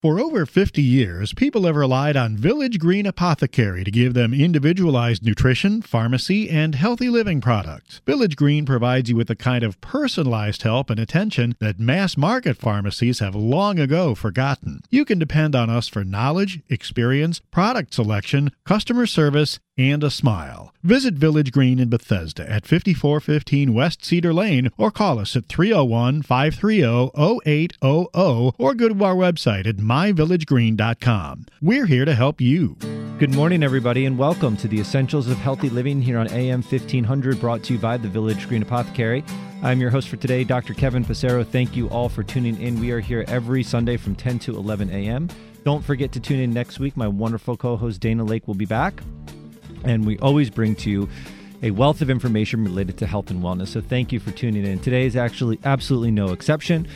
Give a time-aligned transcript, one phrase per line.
[0.00, 5.24] For over 50 years, people have relied on Village Green Apothecary to give them individualized
[5.24, 8.00] nutrition, pharmacy, and healthy living products.
[8.06, 12.56] Village Green provides you with the kind of personalized help and attention that mass market
[12.56, 14.82] pharmacies have long ago forgotten.
[14.88, 20.74] You can depend on us for knowledge, experience, product selection, customer service, and a smile.
[20.82, 26.22] Visit Village Green in Bethesda at 5415 West Cedar Lane or call us at 301
[26.22, 31.46] 530 0800 or go to our website at myvillagegreen.com.
[31.62, 32.76] We're here to help you.
[33.18, 37.40] Good morning, everybody, and welcome to the Essentials of Healthy Living here on AM 1500,
[37.40, 39.24] brought to you by the Village Green Apothecary.
[39.62, 40.74] I'm your host for today, Dr.
[40.74, 41.44] Kevin Passero.
[41.44, 42.78] Thank you all for tuning in.
[42.78, 45.28] We are here every Sunday from 10 to 11 a.m.
[45.64, 46.96] Don't forget to tune in next week.
[46.96, 49.02] My wonderful co host Dana Lake will be back.
[49.84, 51.08] And we always bring to you
[51.62, 53.68] a wealth of information related to health and wellness.
[53.68, 54.78] So thank you for tuning in.
[54.78, 56.86] Today is actually absolutely no exception.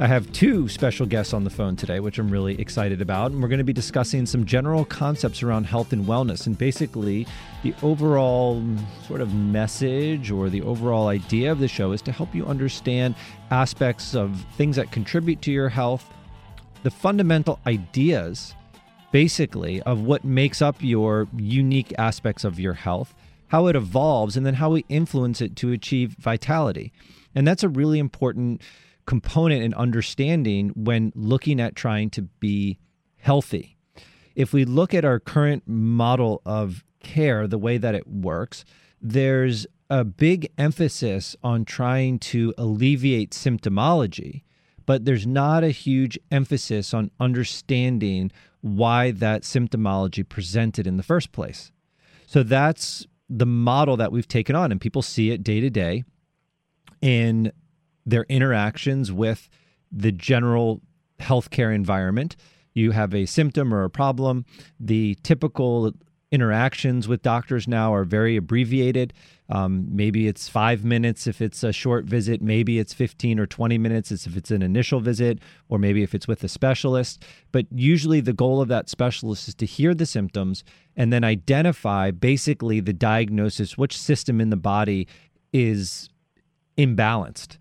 [0.00, 3.32] I have two special guests on the phone today, which I'm really excited about.
[3.32, 6.46] And we're going to be discussing some general concepts around health and wellness.
[6.46, 7.26] And basically,
[7.62, 8.64] the overall
[9.06, 13.14] sort of message or the overall idea of the show is to help you understand
[13.50, 16.10] aspects of things that contribute to your health,
[16.82, 18.54] the fundamental ideas
[19.12, 23.12] basically of what makes up your unique aspects of your health,
[23.48, 26.90] how it evolves, and then how we influence it to achieve vitality.
[27.34, 28.62] And that's a really important
[29.10, 32.78] component in understanding when looking at trying to be
[33.16, 33.76] healthy.
[34.36, 38.64] If we look at our current model of care, the way that it works,
[39.02, 44.44] there's a big emphasis on trying to alleviate symptomology,
[44.86, 51.32] but there's not a huge emphasis on understanding why that symptomology presented in the first
[51.32, 51.72] place.
[52.28, 56.04] So that's the model that we've taken on, and people see it day to day
[57.02, 57.50] in
[58.10, 59.48] their interactions with
[59.90, 60.80] the general
[61.18, 62.36] healthcare environment.
[62.74, 64.44] You have a symptom or a problem.
[64.78, 65.92] The typical
[66.32, 69.12] interactions with doctors now are very abbreviated.
[69.48, 72.40] Um, maybe it's five minutes if it's a short visit.
[72.40, 76.28] Maybe it's 15 or 20 minutes if it's an initial visit, or maybe if it's
[76.28, 77.24] with a specialist.
[77.50, 80.62] But usually the goal of that specialist is to hear the symptoms
[80.96, 85.08] and then identify basically the diagnosis, which system in the body
[85.52, 86.08] is
[86.78, 87.58] imbalanced.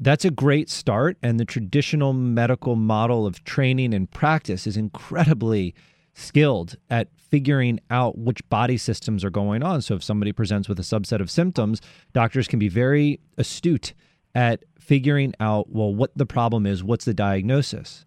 [0.00, 1.16] That's a great start.
[1.22, 5.74] And the traditional medical model of training and practice is incredibly
[6.14, 9.82] skilled at figuring out which body systems are going on.
[9.82, 11.80] So if somebody presents with a subset of symptoms,
[12.12, 13.94] doctors can be very astute
[14.34, 18.04] at figuring out well what the problem is, what's the diagnosis.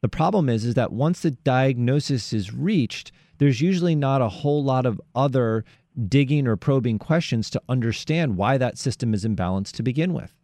[0.00, 4.62] The problem is is that once the diagnosis is reached, there's usually not a whole
[4.62, 5.64] lot of other
[6.08, 10.37] digging or probing questions to understand why that system is imbalanced to begin with.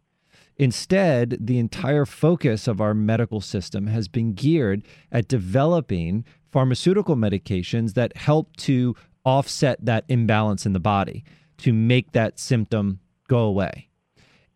[0.57, 7.93] Instead, the entire focus of our medical system has been geared at developing pharmaceutical medications
[7.93, 8.95] that help to
[9.25, 11.23] offset that imbalance in the body
[11.57, 13.89] to make that symptom go away.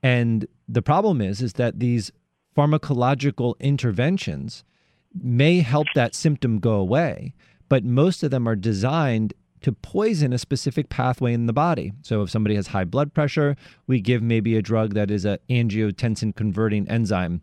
[0.01, 2.11] And the problem is is that these
[2.55, 4.63] pharmacological interventions
[5.13, 7.33] may help that symptom go away,
[7.67, 11.93] but most of them are designed to poison a specific pathway in the body.
[12.01, 13.55] So if somebody has high blood pressure,
[13.87, 17.41] we give maybe a drug that is an angiotensin converting enzyme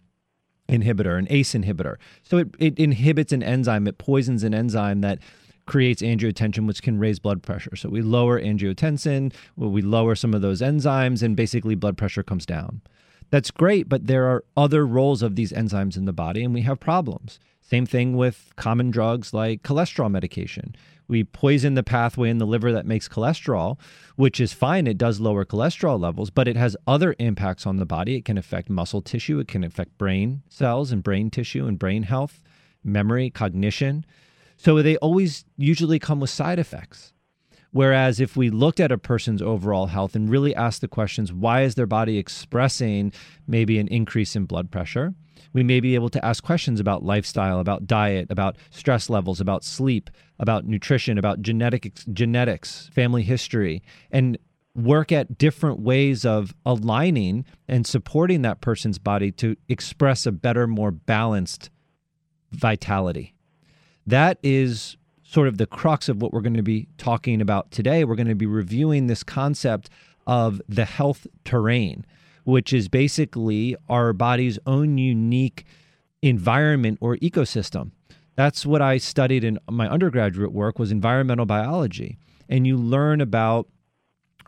[0.68, 1.96] inhibitor, an ACE inhibitor.
[2.22, 5.20] So it, it inhibits an enzyme, it poisons an enzyme that
[5.66, 7.76] creates angiotensin, which can raise blood pressure.
[7.76, 12.46] So we lower angiotensin, we lower some of those enzymes, and basically blood pressure comes
[12.46, 12.80] down.
[13.30, 16.62] That's great, but there are other roles of these enzymes in the body, and we
[16.62, 17.40] have problems.
[17.60, 20.76] Same thing with common drugs like cholesterol medication.
[21.08, 23.78] We poison the pathway in the liver that makes cholesterol,
[24.14, 24.86] which is fine.
[24.86, 28.16] It does lower cholesterol levels, but it has other impacts on the body.
[28.16, 32.04] It can affect muscle tissue, it can affect brain cells and brain tissue and brain
[32.04, 32.42] health,
[32.84, 34.06] memory, cognition.
[34.56, 37.12] So they always usually come with side effects.
[37.76, 41.62] Whereas if we looked at a person's overall health and really asked the questions, why
[41.62, 43.12] is their body expressing
[43.46, 45.14] maybe an increase in blood pressure?
[45.52, 49.64] we may be able to ask questions about lifestyle, about diet, about stress levels, about
[49.64, 54.36] sleep, about nutrition, about genetic genetics, family history, and
[54.74, 60.66] work at different ways of aligning and supporting that person's body to express a better,
[60.66, 61.70] more balanced
[62.52, 63.32] vitality.
[64.06, 68.04] That is sort of the crux of what we're going to be talking about today.
[68.04, 69.90] We're going to be reviewing this concept
[70.26, 72.04] of the health terrain
[72.46, 75.64] which is basically our body's own unique
[76.22, 77.90] environment or ecosystem.
[78.36, 82.18] That's what I studied in my undergraduate work was environmental biology.
[82.48, 83.66] And you learn about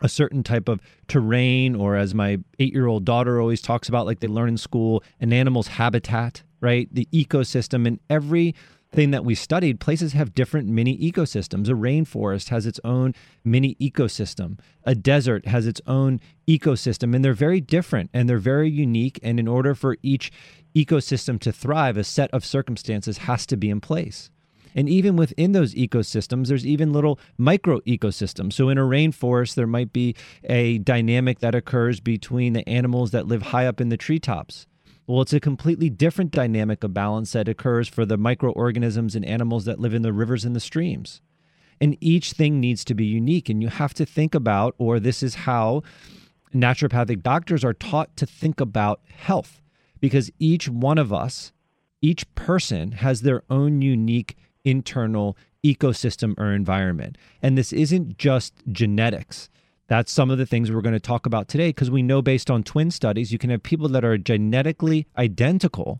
[0.01, 0.79] a certain type of
[1.09, 5.33] terrain or as my 8-year-old daughter always talks about like they learn in school, an
[5.33, 6.43] animal's habitat.
[6.61, 6.87] right?
[6.93, 8.55] The ecosystem and every
[8.91, 11.69] thing that we studied, places have different mini ecosystems.
[11.69, 13.13] A rainforest has its own
[13.43, 14.59] mini ecosystem.
[14.83, 19.19] A desert has its own ecosystem, and they're very different and they're very unique.
[19.21, 20.31] And in order for each
[20.75, 24.31] ecosystem to thrive, a set of circumstances has to be in place.
[24.75, 28.53] And even within those ecosystems, there's even little micro ecosystems.
[28.53, 33.27] So in a rainforest, there might be a dynamic that occurs between the animals that
[33.27, 34.67] live high up in the treetops
[35.09, 39.65] well, it's a completely different dynamic of balance that occurs for the microorganisms and animals
[39.65, 41.19] that live in the rivers and the streams.
[41.81, 43.49] And each thing needs to be unique.
[43.49, 45.81] And you have to think about, or this is how
[46.53, 49.63] naturopathic doctors are taught to think about health,
[49.99, 51.53] because each one of us,
[52.03, 55.35] each person has their own unique internal
[55.65, 57.17] ecosystem or environment.
[57.41, 59.49] And this isn't just genetics.
[59.89, 62.51] That's some of the things we're going to talk about today because we know based
[62.51, 65.99] on twin studies, you can have people that are genetically identical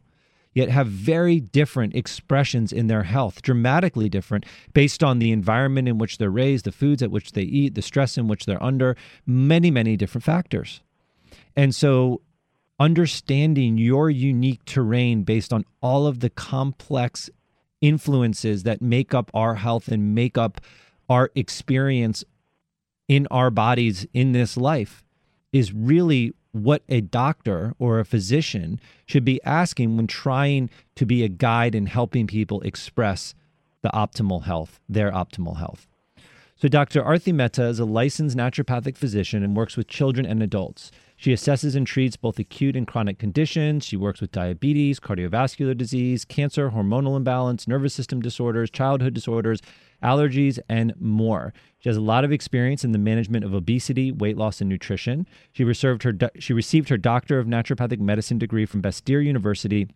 [0.53, 5.97] yet have very different expressions in their health, dramatically different based on the environment in
[5.97, 8.95] which they're raised, the foods at which they eat, the stress in which they're under,
[9.25, 10.81] many, many different factors.
[11.55, 12.21] And so,
[12.79, 17.29] understanding your unique terrain based on all of the complex
[17.81, 20.61] influences that make up our health and make up
[21.09, 22.23] our experience
[23.09, 25.03] in our bodies in this life
[25.51, 31.23] is really what a doctor or a physician should be asking when trying to be
[31.23, 33.35] a guide in helping people express
[33.81, 35.88] the optimal health, their optimal health.
[36.61, 37.01] So, Dr.
[37.01, 40.91] Arti Mehta is a licensed naturopathic physician and works with children and adults.
[41.15, 43.85] She assesses and treats both acute and chronic conditions.
[43.85, 49.61] She works with diabetes, cardiovascular disease, cancer, hormonal imbalance, nervous system disorders, childhood disorders,
[50.03, 51.53] allergies, and more.
[51.79, 55.27] She has a lot of experience in the management of obesity, weight loss, and nutrition.
[55.53, 59.87] She received her, she received her Doctor of Naturopathic Medicine degree from Bastyr University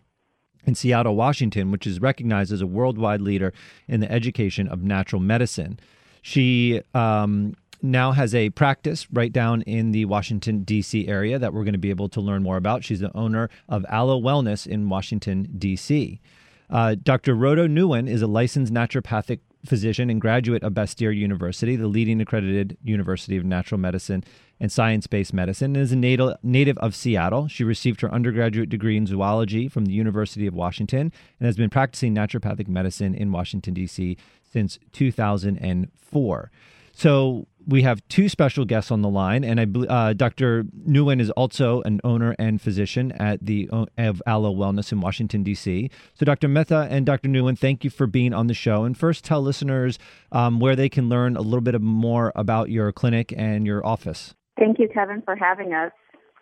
[0.66, 3.52] in Seattle, Washington, which is recognized as a worldwide leader
[3.90, 5.78] in the education of natural medicine.
[6.24, 11.06] She um, now has a practice right down in the Washington, D.C.
[11.06, 12.86] area that we're going to be able to learn more about.
[12.86, 16.22] She's the owner of Alo Wellness in Washington, D.C.
[16.70, 17.36] Uh, Dr.
[17.36, 22.78] Rodo Nguyen is a licensed naturopathic physician and graduate of Bastyr University, the leading accredited
[22.84, 24.24] university of natural medicine
[24.62, 27.50] and science based medicine, and is a native, native of Seattle.
[27.50, 31.70] She received her undergraduate degree in zoology from the University of Washington and has been
[31.70, 34.18] practicing naturopathic medicine in Washington, D.C.
[34.54, 36.52] since 2004.
[36.96, 40.64] So we have two special guests on the line, and I, uh, Dr.
[40.88, 45.90] Nguyen is also an owner and physician at the of Alo Wellness in Washington D.C.
[46.14, 46.48] So, Dr.
[46.48, 47.30] Mehta and Dr.
[47.30, 48.84] Nguyen, thank you for being on the show.
[48.84, 49.98] And first, tell listeners
[50.32, 54.36] um, where they can learn a little bit more about your clinic and your office.
[54.60, 55.92] Thank you, Kevin, for having us.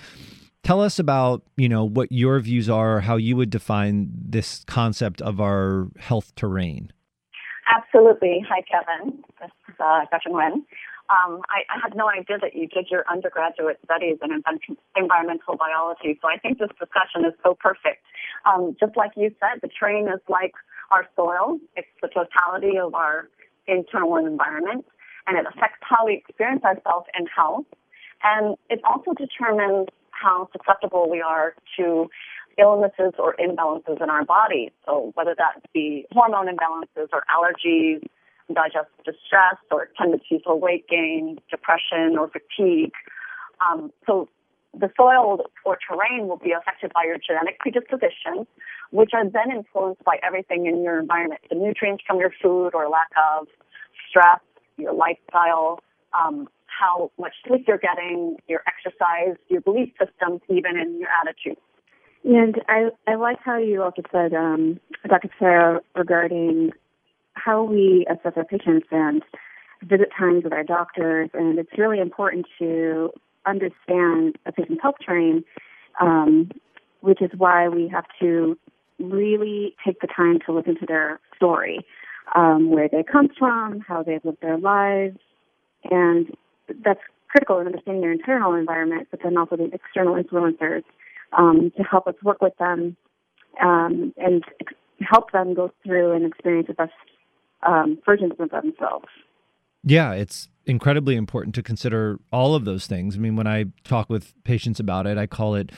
[0.64, 5.22] tell us about you know what your views are, how you would define this concept
[5.22, 6.92] of our health terrain.
[7.74, 8.46] Absolutely.
[8.48, 9.24] Hi, Kevin.
[9.42, 10.30] This is uh, Dr.
[10.30, 10.62] Nguyen.
[11.10, 14.30] Um, I, I had no idea that you did your undergraduate studies in
[14.96, 18.06] environmental biology, so I think this discussion is so perfect.
[18.46, 20.54] Um, just like you said, the terrain is like
[20.92, 21.60] our soil.
[21.76, 23.28] It's the totality of our
[23.68, 24.86] internal environment,
[25.28, 27.66] and it affects how we experience ourselves in health.
[28.24, 32.10] And it also determines how susceptible we are to
[32.58, 34.72] illnesses or imbalances in our body.
[34.86, 38.02] So whether that be hormone imbalances or allergies,
[38.54, 42.92] digestive distress or tendency for weight gain, depression, or fatigue.
[43.62, 44.28] Um, so
[44.78, 48.48] the soil or terrain will be affected by your genetic predispositions,
[48.92, 52.90] which are then influenced by everything in your environment, the nutrients from your food or
[52.90, 53.48] lack of,
[54.10, 54.40] stress,
[54.78, 55.80] your lifestyle,
[56.14, 61.58] um, how much sleep you're getting, your exercise, your belief systems, even in your attitude.
[62.24, 65.30] And I, I like how you also said, um, Dr.
[65.38, 66.72] Sarah, regarding
[67.34, 69.22] how we assess our patients and
[69.84, 71.30] visit times with our doctors.
[71.34, 73.12] And it's really important to
[73.46, 75.44] understand a patient's health terrain,
[76.00, 76.50] um,
[77.02, 78.58] which is why we have to
[79.00, 81.86] really take the time to listen to their story,
[82.36, 85.18] um, where they come from, how they've lived their lives,
[85.92, 86.28] and
[86.86, 90.84] that's critical in understanding their internal environment, but then also the external influencers
[91.38, 92.96] um, to help us work with them
[93.62, 96.92] um, and ex- help them go through and experience the best
[97.66, 99.08] um, versions of themselves.
[99.84, 103.16] Yeah, it's incredibly important to consider all of those things.
[103.16, 105.72] I mean, when I talk with patients about it, I call it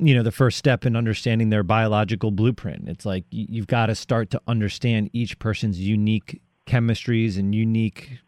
[0.00, 3.94] you know the first step in understanding their biological blueprint it's like you've got to
[3.94, 8.18] start to understand each person's unique chemistries and unique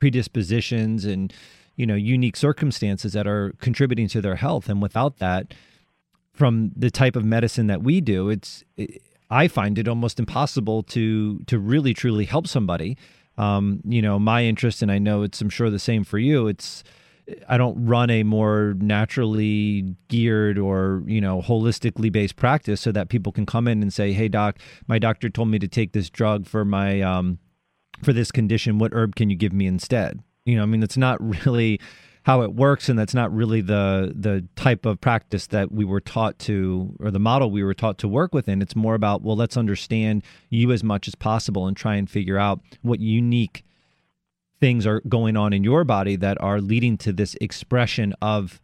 [0.00, 1.32] predispositions and
[1.76, 5.54] you know unique circumstances that are contributing to their health and without that
[6.32, 10.82] from the type of medicine that we do it's it, i find it almost impossible
[10.82, 12.96] to to really truly help somebody
[13.38, 16.46] um, you know my interest and i know it's i'm sure the same for you
[16.46, 16.84] it's
[17.48, 23.08] I don't run a more naturally geared or you know holistically based practice so that
[23.08, 24.58] people can come in and say, "Hey, doc,
[24.88, 27.38] my doctor told me to take this drug for my um,
[28.02, 28.78] for this condition.
[28.78, 31.80] What herb can you give me instead?" You know, I mean, it's not really
[32.24, 36.00] how it works, and that's not really the the type of practice that we were
[36.00, 38.62] taught to, or the model we were taught to work within.
[38.62, 42.38] It's more about well, let's understand you as much as possible and try and figure
[42.38, 43.64] out what unique
[44.60, 48.60] things are going on in your body that are leading to this expression of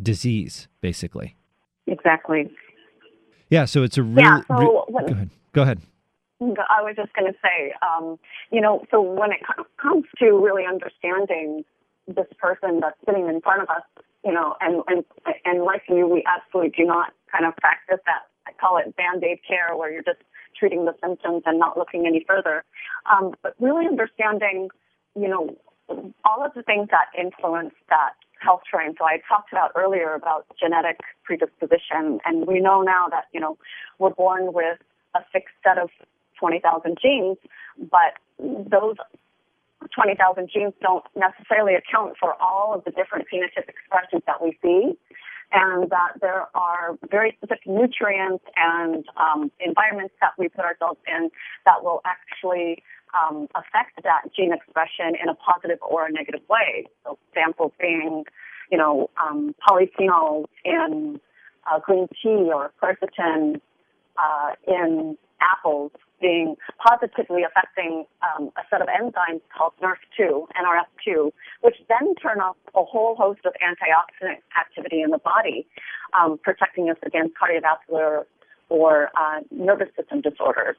[0.00, 1.36] disease, basically.
[1.86, 2.50] Exactly.
[3.48, 4.24] Yeah, so it's a real.
[4.24, 5.30] Yeah, so re- go ahead.
[5.52, 5.80] Go ahead.
[6.40, 8.18] I was just going to say, um,
[8.50, 9.38] you know, so when it
[9.80, 11.64] comes to really understanding
[12.08, 13.82] this person that's sitting in front of us,
[14.24, 15.04] you know, and and
[15.44, 18.28] and like you, we absolutely do not kind of practice that.
[18.46, 20.20] I call it band-aid care, where you're just
[20.58, 22.62] treating the symptoms and not looking any further.
[23.10, 24.68] Um, but really understanding
[25.14, 25.56] you know,
[26.24, 28.94] all of the things that influence that health terrain.
[28.98, 33.56] So I talked about earlier about genetic predisposition, and we know now that, you know,
[33.98, 34.78] we're born with
[35.14, 35.90] a fixed set of
[36.38, 37.38] 20,000 genes,
[37.78, 38.96] but those
[39.94, 44.96] 20,000 genes don't necessarily account for all of the different phenotypic expressions that we see,
[45.52, 51.30] and that there are very specific nutrients and um, environments that we put ourselves in
[51.64, 52.82] that will actually
[53.14, 56.86] um, affect that gene expression in a positive or a negative way.
[57.04, 58.24] So examples being,
[58.70, 61.20] you know, um, polyphenols in
[61.70, 63.60] uh, green tea or quercetin
[64.20, 71.76] uh, in apples being positively affecting um, a set of enzymes called NRF2, NRF2, which
[71.88, 75.66] then turn off a whole host of antioxidant activity in the body,
[76.18, 78.24] um, protecting us against cardiovascular
[78.68, 80.76] or uh, nervous system disorders.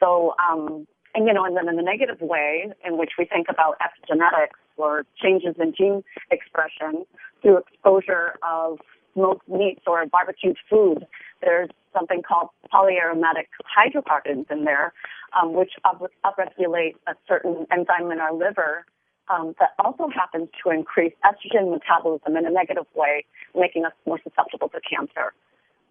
[0.00, 3.46] So um, and you know, and then in the negative way in which we think
[3.48, 7.04] about epigenetics or changes in gene expression
[7.42, 8.78] through exposure of
[9.14, 11.06] smoked meats or barbecued food,
[11.40, 14.92] there's something called polyaromatic hydrocarbons in there,
[15.40, 18.84] um, which up- upregulate a certain enzyme in our liver
[19.28, 23.24] um, that also happens to increase estrogen metabolism in a negative way,
[23.54, 25.32] making us more susceptible to cancer.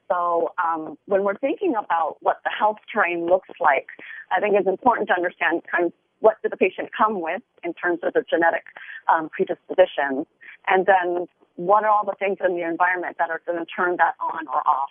[0.09, 3.87] So um, when we're thinking about what the health terrain looks like,
[4.35, 7.73] I think it's important to understand kind of what did the patient come with in
[7.73, 8.63] terms of the genetic
[9.11, 10.25] um, predisposition,
[10.67, 13.97] and then what are all the things in the environment that are going to turn
[13.97, 14.89] that on or off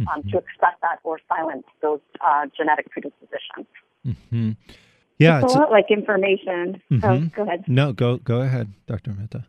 [0.00, 0.30] um, mm-hmm.
[0.30, 3.66] to express that or silence those uh, genetic predispositions.
[4.06, 4.50] Mm-hmm.
[5.18, 6.80] Yeah, it's, it's, a lot like information.
[6.90, 7.04] Oh, mm-hmm.
[7.04, 7.64] Oh, go ahead.
[7.68, 9.12] No, go go ahead, Dr.
[9.12, 9.44] Mehta.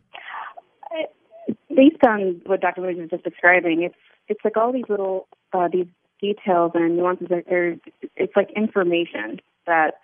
[1.74, 2.82] Based on what Dr.
[2.82, 3.94] Williams was just describing, it's
[4.28, 5.86] it's like all these little uh, these
[6.20, 7.76] details and nuances that are
[8.16, 9.94] it's like information that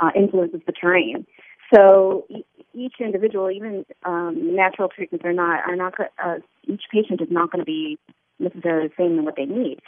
[0.00, 1.26] uh, influences the terrain.
[1.74, 2.26] So
[2.74, 7.50] each individual, even um, natural treatments are not are not uh, each patient is not
[7.50, 7.98] going to be
[8.38, 9.80] necessarily the same in what they need.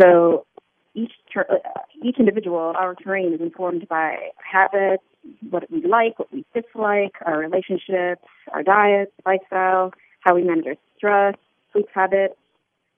[0.00, 0.46] So
[0.94, 5.02] each ter- uh, each individual, our terrain is informed by habits,
[5.50, 10.76] what we like, what we dislike, our relationships, our diets, lifestyle, how we manage our
[10.96, 11.34] stress,
[11.72, 12.34] sleep habits,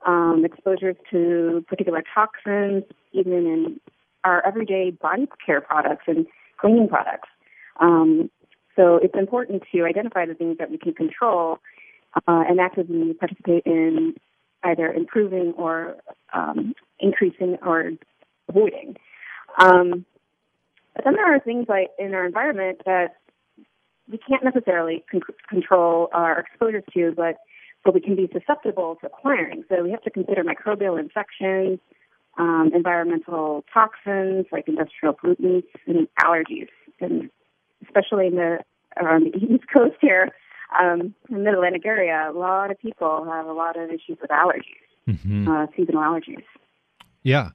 [0.07, 3.81] um, exposures to particular toxins, even in
[4.25, 6.27] our everyday body care products and
[6.61, 7.29] cleaning products.
[7.81, 8.31] Um,
[8.77, 11.59] so it's important to identify the things that we can control
[12.15, 14.15] uh, and actively participate in
[14.63, 15.97] either improving or
[16.33, 17.91] um, increasing or
[18.49, 18.97] avoiding.
[19.59, 20.05] Um,
[20.95, 23.17] but then there are things like in our environment that
[24.11, 27.37] we can't necessarily con- control our exposures to, but
[27.83, 29.65] but we can be susceptible to acquiring.
[29.71, 31.79] So we have to consider microbial infections,
[32.41, 36.69] um, environmental toxins like industrial pollutants, and allergies.
[37.01, 37.31] And
[37.83, 38.59] especially in the
[39.01, 40.31] around the East Coast here,
[40.79, 44.19] um, in the Mid Atlantic area, a lot of people have a lot of issues
[44.21, 45.49] with allergies, mm-hmm.
[45.49, 46.45] uh, seasonal allergies.
[47.23, 47.51] Yeah,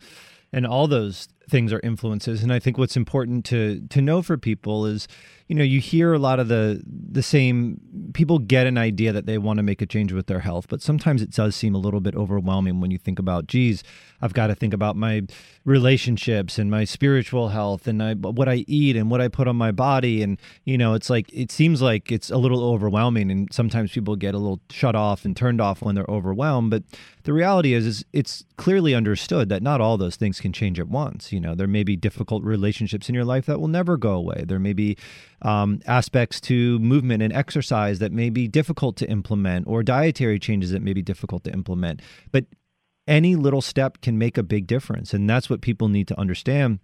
[0.53, 4.35] and all those things are influences and i think what's important to to know for
[4.35, 5.07] people is
[5.47, 7.79] you know you hear a lot of the the same
[8.15, 10.81] people get an idea that they want to make a change with their health, but
[10.81, 13.83] sometimes it does seem a little bit overwhelming when you think about, geez,
[14.21, 15.23] I've got to think about my
[15.65, 19.57] relationships and my spiritual health and I, what I eat and what I put on
[19.57, 20.23] my body.
[20.23, 23.29] And, you know, it's like, it seems like it's a little overwhelming.
[23.29, 26.71] And sometimes people get a little shut off and turned off when they're overwhelmed.
[26.71, 26.83] But
[27.23, 30.87] the reality is, is it's clearly understood that not all those things can change at
[30.87, 31.33] once.
[31.33, 34.45] You know, there may be difficult relationships in your life that will never go away.
[34.47, 34.95] There may be
[35.41, 40.71] um, aspects to movement and exercise that may be difficult to implement or dietary changes
[40.71, 42.01] that may be difficult to implement.
[42.31, 42.45] But
[43.07, 45.13] any little step can make a big difference.
[45.13, 46.79] And that's what people need to understand.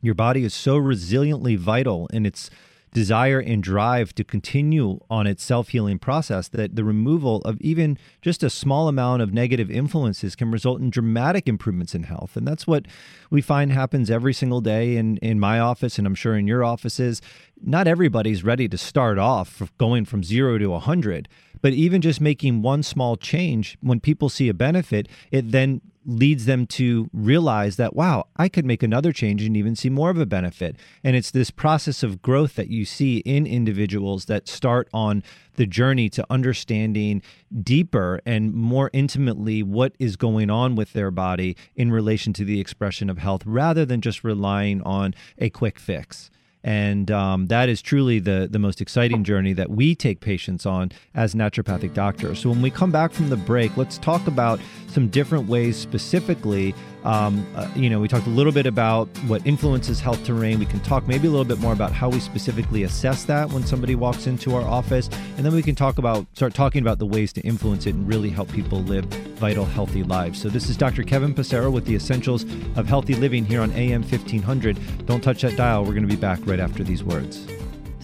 [0.00, 2.50] Your body is so resiliently vital in its
[2.96, 7.98] desire and drive to continue on its self healing process that the removal of even
[8.22, 12.38] just a small amount of negative influences can result in dramatic improvements in health.
[12.38, 12.86] And that's what
[13.28, 16.64] we find happens every single day in, in my office, and I'm sure in your
[16.64, 17.20] offices.
[17.62, 21.28] Not everybody's ready to start off going from zero to 100.
[21.62, 26.44] But even just making one small change, when people see a benefit, it then leads
[26.46, 30.18] them to realize that, wow, I could make another change and even see more of
[30.18, 30.76] a benefit.
[31.02, 35.24] And it's this process of growth that you see in individuals that start on
[35.56, 37.22] the journey to understanding
[37.60, 42.60] deeper and more intimately what is going on with their body in relation to the
[42.60, 46.30] expression of health rather than just relying on a quick fix.
[46.66, 50.90] And um, that is truly the, the most exciting journey that we take patients on
[51.14, 52.40] as naturopathic doctors.
[52.40, 54.58] So, when we come back from the break, let's talk about
[54.88, 56.74] some different ways specifically.
[57.06, 60.58] Um, uh, you know, we talked a little bit about what influences health terrain.
[60.58, 63.64] We can talk maybe a little bit more about how we specifically assess that when
[63.64, 65.08] somebody walks into our office.
[65.36, 68.08] And then we can talk about, start talking about the ways to influence it and
[68.08, 69.04] really help people live
[69.38, 70.42] vital, healthy lives.
[70.42, 71.04] So, this is Dr.
[71.04, 72.44] Kevin Passero with the Essentials
[72.74, 75.06] of Healthy Living here on AM 1500.
[75.06, 75.84] Don't touch that dial.
[75.84, 77.46] We're going to be back right after these words.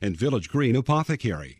[0.00, 1.59] and Village Green Apothecary.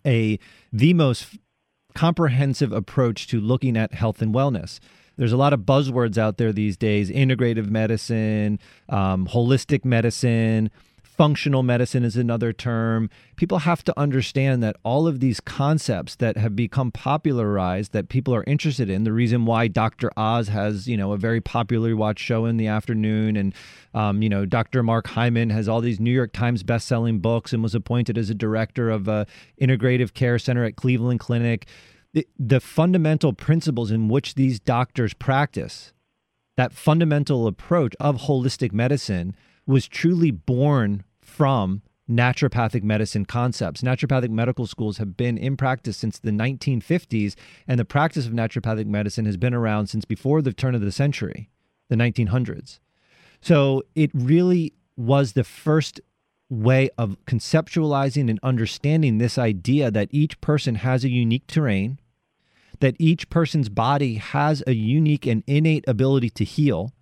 [0.05, 0.39] a
[0.71, 1.37] the most
[1.93, 4.79] comprehensive approach to looking at health and wellness.
[5.17, 10.71] There's a lot of buzzwords out there these days integrative medicine, um, holistic medicine
[11.21, 13.07] functional medicine is another term.
[13.35, 18.33] People have to understand that all of these concepts that have become popularized that people
[18.33, 20.09] are interested in, the reason why Dr.
[20.17, 23.53] Oz has, you know, a very popularly watched show in the afternoon and
[23.93, 24.81] um, you know, Dr.
[24.81, 28.33] Mark Hyman has all these New York Times best-selling books and was appointed as a
[28.33, 29.27] director of a
[29.61, 31.67] integrative care center at Cleveland Clinic.
[32.13, 35.93] The, the fundamental principles in which these doctors practice,
[36.57, 39.35] that fundamental approach of holistic medicine
[39.67, 41.03] was truly born
[41.41, 43.81] from naturopathic medicine concepts.
[43.81, 47.33] Naturopathic medical schools have been in practice since the 1950s,
[47.67, 50.91] and the practice of naturopathic medicine has been around since before the turn of the
[50.91, 51.49] century,
[51.89, 52.77] the 1900s.
[53.41, 55.99] So it really was the first
[56.47, 61.99] way of conceptualizing and understanding this idea that each person has a unique terrain,
[62.81, 66.93] that each person's body has a unique and innate ability to heal,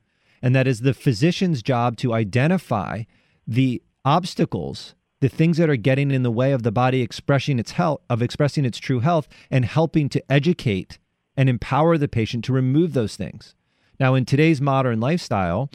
[0.41, 3.03] and that is the physician's job to identify
[3.45, 7.73] the obstacles the things that are getting in the way of the body expressing its
[7.73, 10.97] health of expressing its true health and helping to educate
[11.37, 13.53] and empower the patient to remove those things.
[13.99, 15.69] Now in today's modern lifestyle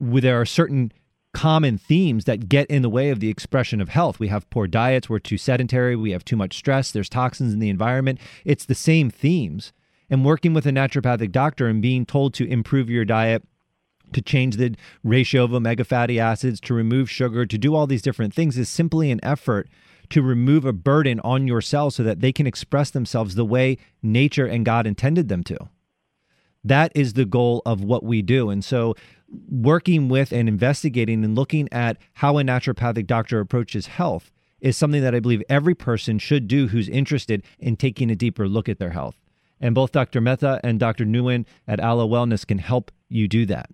[0.00, 0.92] there are certain
[1.34, 4.20] common themes that get in the way of the expression of health.
[4.20, 7.58] We have poor diets we're too sedentary we have too much stress there's toxins in
[7.58, 8.20] the environment.
[8.44, 9.72] It's the same themes.
[10.08, 13.42] And working with a naturopathic doctor and being told to improve your diet
[14.12, 18.02] to change the ratio of omega fatty acids, to remove sugar, to do all these
[18.02, 19.68] different things is simply an effort
[20.10, 23.78] to remove a burden on your cells so that they can express themselves the way
[24.02, 25.56] nature and God intended them to.
[26.62, 28.50] That is the goal of what we do.
[28.50, 28.94] And so,
[29.48, 35.00] working with and investigating and looking at how a naturopathic doctor approaches health is something
[35.00, 38.78] that I believe every person should do who's interested in taking a deeper look at
[38.78, 39.16] their health.
[39.60, 40.20] And both Dr.
[40.20, 41.04] Mehta and Dr.
[41.04, 43.70] Nguyen at Alo Wellness can help you do that.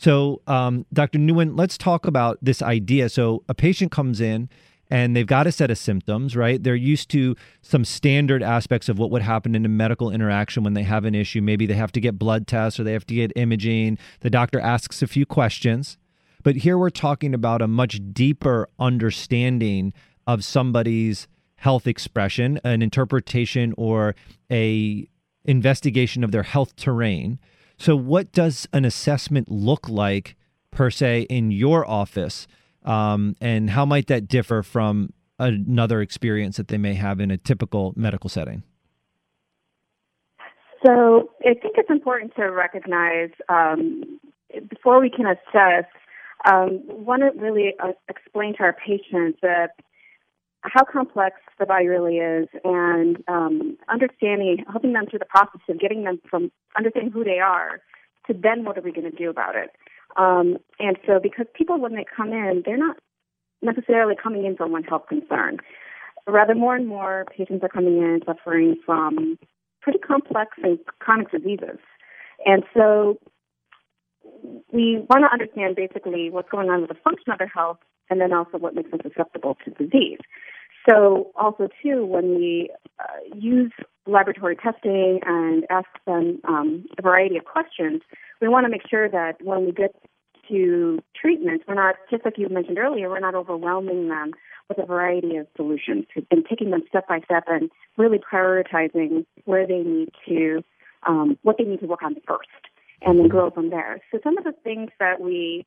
[0.00, 1.18] So, um, Dr.
[1.18, 3.10] Nguyen, let's talk about this idea.
[3.10, 4.48] So, a patient comes in
[4.90, 6.60] and they've got a set of symptoms, right?
[6.62, 10.72] They're used to some standard aspects of what would happen in a medical interaction when
[10.72, 11.42] they have an issue.
[11.42, 13.98] Maybe they have to get blood tests or they have to get imaging.
[14.20, 15.98] The doctor asks a few questions.
[16.42, 19.92] But here we're talking about a much deeper understanding
[20.26, 24.14] of somebody's health expression, an interpretation or
[24.50, 25.06] a
[25.44, 27.38] investigation of their health terrain.
[27.80, 30.36] So, what does an assessment look like
[30.70, 32.46] per se in your office?
[32.84, 37.38] Um, and how might that differ from another experience that they may have in a
[37.38, 38.64] typical medical setting?
[40.84, 44.20] So, I think it's important to recognize um,
[44.68, 45.86] before we can assess,
[46.46, 49.70] um, want to really uh, explain to our patients that
[50.62, 55.80] how complex the body really is and um, understanding, helping them through the process of
[55.80, 57.80] getting them from understanding who they are
[58.26, 59.70] to then what are we going to do about it.
[60.16, 62.96] Um, and so because people, when they come in, they're not
[63.62, 65.58] necessarily coming in for one health concern.
[66.26, 69.38] Rather, more and more patients are coming in suffering from
[69.80, 71.78] pretty complex and chronic diseases.
[72.44, 73.18] And so
[74.72, 78.20] we want to understand basically what's going on with the function of their health and
[78.20, 80.18] then also what makes them susceptible to disease.
[80.88, 83.72] So also too, when we uh, use
[84.06, 88.00] laboratory testing and ask them um, a variety of questions,
[88.40, 89.94] we want to make sure that when we get
[90.48, 94.32] to treatment, we're not just like you mentioned earlier, we're not overwhelming them
[94.68, 99.66] with a variety of solutions and taking them step by step and really prioritizing where
[99.66, 100.62] they need to,
[101.06, 102.48] um, what they need to work on first,
[103.02, 104.00] and then grow from there.
[104.10, 105.66] So some of the things that we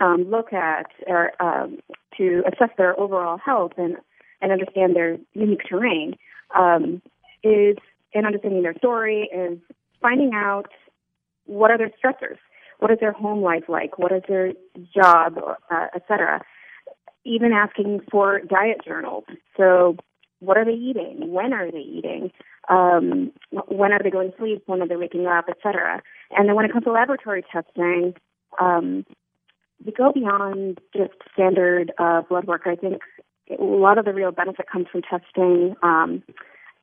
[0.00, 1.78] um, look at are, um,
[2.16, 3.96] to assess their overall health and
[4.42, 6.16] and understand their unique terrain
[6.56, 7.02] um,
[7.42, 7.76] is
[8.12, 9.58] in understanding their story is
[10.00, 10.68] finding out
[11.44, 12.38] what are their stressors,
[12.78, 14.52] what is their home life like, what is their
[14.94, 15.38] job,
[15.70, 16.42] uh, etc.
[17.24, 19.24] Even asking for diet journals.
[19.56, 19.96] So,
[20.38, 21.32] what are they eating?
[21.32, 22.32] When are they eating?
[22.70, 23.32] Um,
[23.68, 24.62] when are they going to sleep?
[24.66, 26.02] When are they waking up, etc.
[26.30, 28.14] And then when it comes to laboratory testing,
[28.60, 29.04] um,
[29.84, 32.62] we go beyond just standard uh, blood work.
[32.66, 33.00] I think
[33.50, 36.22] a lot of the real benefit comes from testing um,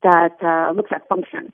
[0.04, 1.54] that uh, looks at function.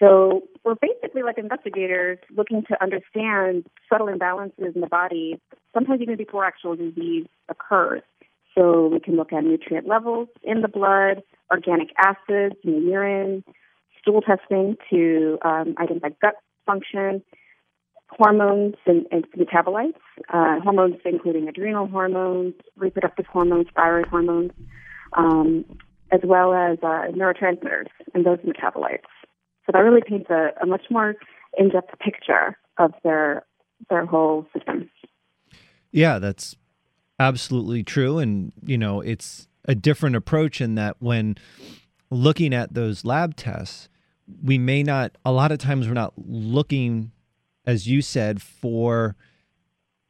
[0.00, 5.40] So we're basically like investigators looking to understand subtle imbalances in the body,
[5.72, 8.02] sometimes even before actual disease occurs.
[8.56, 13.44] So we can look at nutrient levels in the blood, organic acids in the urine,
[14.00, 16.34] stool testing to um, identify gut
[16.66, 17.22] function,
[18.10, 19.94] hormones and, and metabolites,
[20.32, 24.52] uh, hormones including adrenal hormones, reproductive hormones, thyroid hormones,
[25.14, 25.64] um,
[26.12, 29.10] as well as uh, neurotransmitters and those metabolites.
[29.66, 31.14] So that really paints a, a much more
[31.56, 33.44] in-depth picture of their
[33.90, 34.90] their whole system.
[35.90, 36.56] Yeah, that's
[37.18, 41.36] absolutely true, and you know it's a different approach in that when
[42.10, 43.88] looking at those lab tests,
[44.42, 45.16] we may not.
[45.24, 47.12] A lot of times, we're not looking,
[47.66, 49.16] as you said, for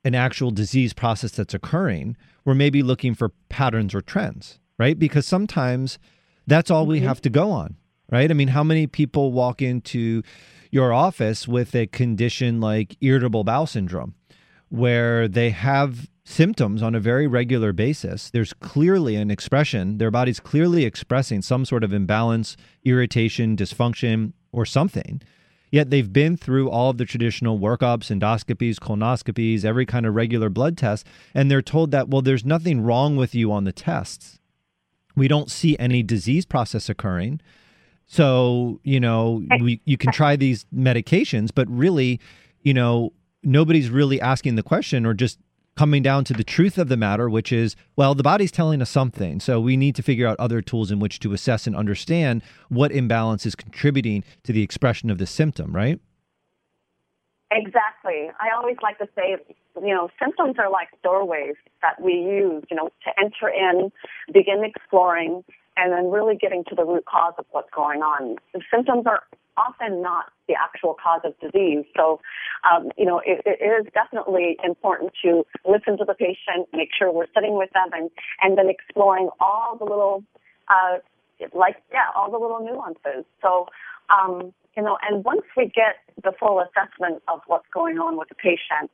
[0.05, 2.17] an actual disease process that's occurring.
[2.45, 4.99] We're maybe looking for patterns or trends, right?
[4.99, 5.99] Because sometimes
[6.47, 6.93] that's all mm-hmm.
[6.93, 7.77] we have to go on
[8.11, 8.31] right?
[8.31, 10.23] I mean, how many people walk into
[10.71, 14.15] your office with a condition like irritable bowel syndrome
[14.69, 18.31] where they have symptoms on a very regular basis?
[18.31, 24.65] There's clearly an expression, their body's clearly expressing some sort of imbalance, irritation, dysfunction, or
[24.65, 25.21] something.
[25.71, 30.49] Yet they've been through all of the traditional workups, endoscopies, colonoscopies, every kind of regular
[30.49, 34.39] blood test, and they're told that, well, there's nothing wrong with you on the tests.
[35.17, 37.41] We don't see any disease process occurring.
[38.07, 42.21] So, you know, we, you can try these medications, but really,
[42.63, 45.39] you know, nobody's really asking the question or just
[45.77, 48.91] coming down to the truth of the matter, which is, well, the body's telling us
[48.91, 49.41] something.
[49.41, 52.93] So we need to figure out other tools in which to assess and understand what
[52.93, 56.01] imbalance is contributing to the expression of the symptom, right?
[57.51, 58.31] Exactly.
[58.41, 59.37] I always like to say,
[59.81, 63.93] you know, symptoms are like doorways that we use, you know, to enter in,
[64.33, 65.45] begin exploring,
[65.77, 68.37] and then really getting to the root cause of what's going on.
[68.53, 69.23] The symptoms are
[69.57, 71.85] often not the actual cause of disease.
[71.97, 72.21] So,
[72.71, 77.13] um, you know, it, it is definitely important to listen to the patient, make sure
[77.13, 78.11] we're sitting with them, and,
[78.43, 80.25] and then exploring all the little,
[80.69, 80.99] uh,
[81.53, 83.25] like, yeah, all the little nuances.
[83.43, 83.67] So,
[84.11, 88.29] um, you know, and once we get the full assessment of what's going on with
[88.29, 88.91] the patient,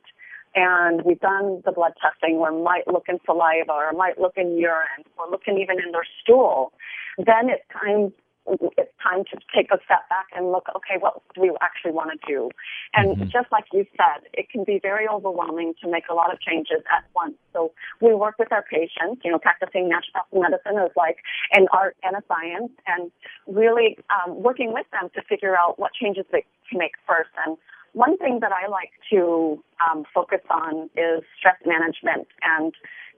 [0.55, 4.57] and we've done the blood testing where might look in saliva or might look in
[4.57, 6.73] urine or looking even in their stool,
[7.17, 8.13] then it's time
[8.47, 12.09] it's time to take a step back and look, okay, what do we actually want
[12.09, 12.49] to do?
[12.93, 13.29] And mm-hmm.
[13.29, 16.81] just like you said, it can be very overwhelming to make a lot of changes
[16.91, 17.35] at once.
[17.53, 21.17] So we work with our patients, you know, practicing natural medicine is like
[21.53, 23.11] an art and a science and
[23.47, 27.29] really um, working with them to figure out what changes they can make first.
[27.45, 27.57] And
[27.93, 32.27] one thing that I like to um, focus on is stress management.
[32.43, 32.73] And,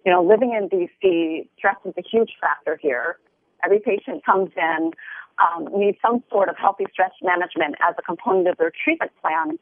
[0.05, 3.17] you know, living in DC, stress is a huge factor here.
[3.63, 4.91] Every patient comes in,
[5.39, 9.57] um, needs some sort of healthy stress management as a component of their treatment plan.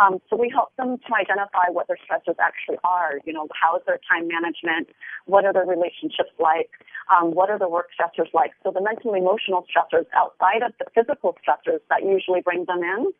[0.00, 3.20] Um, so we help them to identify what their stressors actually are.
[3.26, 4.88] You know, how is their time management?
[5.26, 6.70] What are their relationships like?
[7.12, 8.52] Um, what are the work stressors like?
[8.62, 13.12] So the mental emotional stressors outside of the physical stressors that usually bring them in.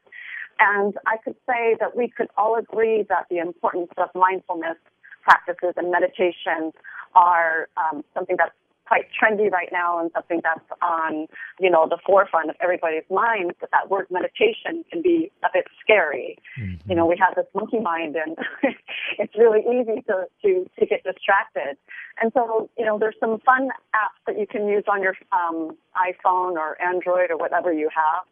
[0.59, 4.77] And I could say that we could all agree that the importance of mindfulness
[5.23, 6.73] practices and meditation
[7.15, 8.55] are um, something that's
[8.93, 11.27] quite trendy right now and something that's on,
[11.59, 13.53] you know, the forefront of everybody's mind.
[13.59, 16.37] But that word meditation can be a bit scary.
[16.61, 16.91] Mm-hmm.
[16.91, 18.37] You know, we have this monkey mind and
[19.19, 21.79] it's really easy to, to, to get distracted.
[22.21, 25.77] And so, you know, there's some fun apps that you can use on your um,
[25.97, 28.25] iPhone or Android or whatever you have.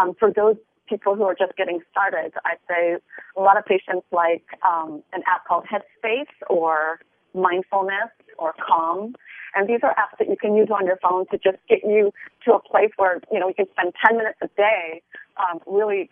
[0.00, 0.56] Um, for those
[0.88, 2.96] people who are just getting started, I'd say
[3.36, 7.00] a lot of patients like um, an app called Headspace or
[7.34, 9.14] Mindfulness or Calm.
[9.54, 12.12] And these are apps that you can use on your phone to just get you
[12.44, 15.02] to a place where, you know, you can spend 10 minutes a day
[15.38, 16.10] um, really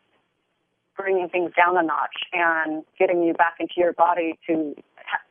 [0.97, 4.75] bringing things down a notch and getting you back into your body to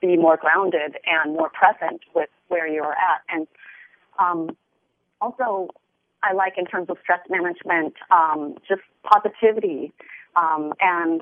[0.01, 3.21] be more grounded and more present with where you're at.
[3.29, 3.47] And
[4.19, 4.55] um,
[5.21, 5.69] also,
[6.23, 9.91] I like in terms of stress management, um, just positivity
[10.35, 11.21] um, and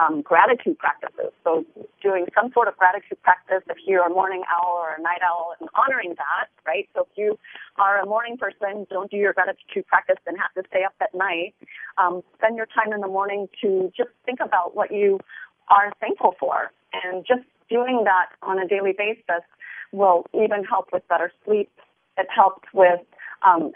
[0.00, 1.32] um, gratitude practices.
[1.44, 1.64] So
[2.02, 5.54] doing some sort of gratitude practice if you're a morning owl or a night owl
[5.60, 6.88] and honoring that, right?
[6.94, 7.38] So if you
[7.76, 11.14] are a morning person, don't do your gratitude practice and have to stay up at
[11.14, 11.54] night.
[11.98, 15.20] Um, spend your time in the morning to just think about what you
[15.68, 16.72] are thankful for.
[17.04, 19.44] And just doing that on a daily basis
[19.92, 21.70] will even help with better sleep.
[22.16, 23.00] It helps with
[23.46, 23.72] um,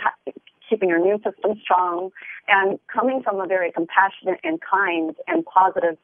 [0.69, 2.11] keeping your immune system strong,
[2.49, 5.97] and coming from a very compassionate and kind and positive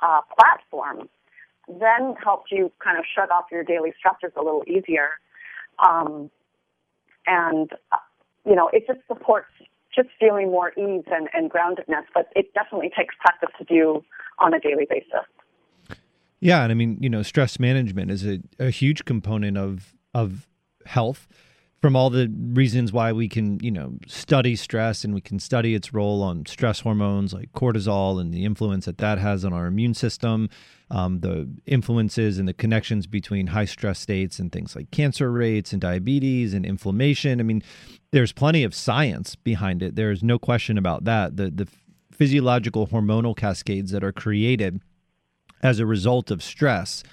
[0.00, 1.08] uh, platform,
[1.68, 5.10] then helps you kind of shut off your daily stressors a little easier.
[5.78, 6.30] Um,
[7.26, 7.70] and,
[8.44, 9.48] you know, it just supports
[9.94, 14.04] just feeling more ease and, and groundedness, but it definitely takes practice to do
[14.38, 15.26] on a daily basis.
[16.40, 20.46] Yeah, and I mean, you know, stress management is a, a huge component of of
[20.86, 21.26] health
[21.80, 25.74] from all the reasons why we can, you know, study stress and we can study
[25.74, 29.66] its role on stress hormones like cortisol and the influence that that has on our
[29.66, 30.48] immune system,
[30.90, 35.72] um, the influences and the connections between high stress states and things like cancer rates
[35.72, 37.38] and diabetes and inflammation.
[37.38, 37.62] I mean,
[38.10, 39.94] there's plenty of science behind it.
[39.94, 41.36] There's no question about that.
[41.36, 41.68] The the
[42.10, 44.80] physiological hormonal cascades that are created
[45.62, 47.04] as a result of stress,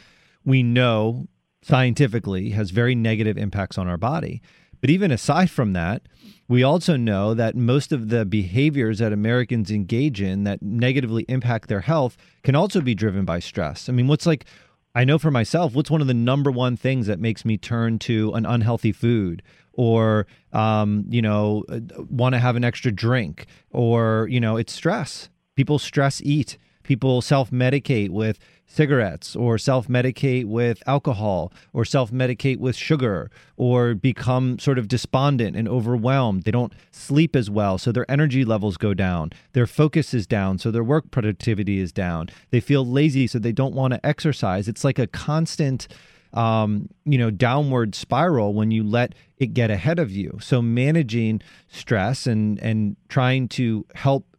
[0.44, 1.28] we know
[1.66, 4.40] scientifically has very negative impacts on our body.
[4.82, 6.04] But even aside from that,
[6.48, 11.68] we also know that most of the behaviors that Americans engage in that negatively impact
[11.68, 13.90] their health can also be driven by stress.
[13.90, 14.46] I mean, what's like,
[14.94, 17.98] I know for myself, what's one of the number one things that makes me turn
[18.00, 19.42] to an unhealthy food
[19.74, 21.64] or, um, you know,
[22.12, 25.30] want to have an extra drink or, you know, it's stress.
[25.56, 26.60] People stress eat.
[26.84, 33.30] People self medicate with cigarettes or self medicate with alcohol or self medicate with sugar
[33.58, 36.44] or become sort of despondent and overwhelmed.
[36.44, 39.32] They don't sleep as well, so their energy levels go down.
[39.54, 42.30] Their focus is down, so their work productivity is down.
[42.52, 44.68] They feel lazy, so they don't want to exercise.
[44.68, 45.88] It's like a constant.
[46.34, 50.38] Um, you know, downward spiral when you let it get ahead of you.
[50.42, 54.35] So managing stress and and trying to help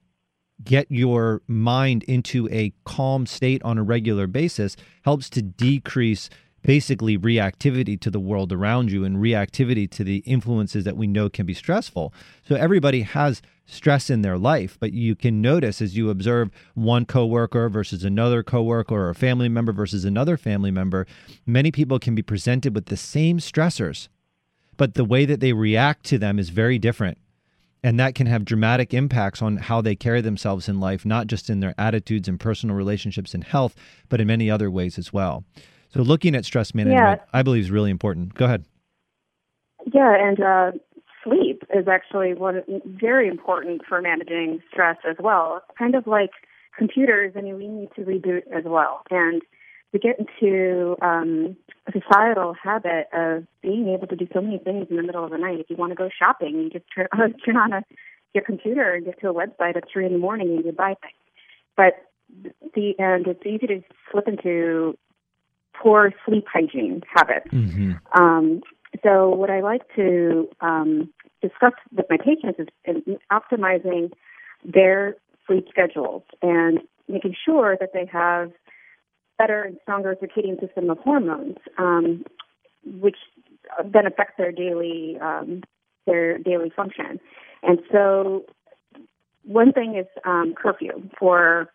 [0.65, 6.29] get your mind into a calm state on a regular basis helps to decrease
[6.63, 11.31] basically reactivity to the world around you and reactivity to the influences that we know
[11.31, 12.13] can be stressful.
[12.49, 17.05] So everybody has stress in their life, but you can notice as you observe one
[17.05, 21.07] coworker versus another coworker or a family member versus another family member,
[21.47, 24.09] many people can be presented with the same stressors,
[24.77, 27.19] but the way that they react to them is very different.
[27.87, 31.49] And that can have dramatic impacts on how they carry themselves in life, not just
[31.49, 33.77] in their attitudes and personal relationships and health,
[34.09, 35.45] but in many other ways as well.
[35.91, 37.25] So, looking at stress management, yeah.
[37.33, 38.35] I believe, is really important.
[38.35, 38.65] Go ahead.
[39.95, 40.73] Yeah, and uh,
[41.23, 45.63] sleep is actually one very important for managing stress as well.
[45.79, 46.31] Kind of like
[46.77, 49.03] computers, I mean, we need to reboot as well.
[49.13, 49.43] And
[49.93, 54.87] we get into um, a societal habit of being able to do so many things
[54.91, 55.61] in the middle of the night.
[55.61, 57.07] If you want to go shopping, you just turn,
[57.45, 57.83] turn on a,
[58.35, 60.95] your computer and get to a website at three in the morning and you buy
[61.01, 61.15] things.
[61.77, 61.95] But
[62.75, 64.99] the and it's easy to slip into
[65.75, 67.49] poor sleep hygiene habits.
[67.53, 67.93] Mm-hmm.
[68.21, 68.63] Um,
[69.05, 72.97] so what I like to um, discuss with my patients is
[73.31, 74.11] optimizing
[74.65, 78.51] their sleep schedules and making sure that they have
[79.39, 82.25] better and stronger circadian system of hormones, um,
[82.85, 83.17] which
[83.85, 85.63] then affects their daily um,
[86.07, 87.21] their daily function.
[87.63, 88.45] And so,
[89.45, 91.69] one thing is um, curfew for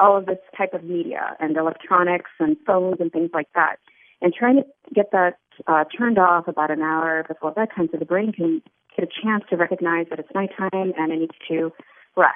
[0.00, 3.76] all of this type of media and electronics and phones and things like that,
[4.20, 8.04] and trying to get that uh, turned off about an hour before bedtime so the
[8.04, 8.62] brain can
[8.96, 11.72] get a chance to recognize that it's nighttime and it needs to
[12.16, 12.34] rest.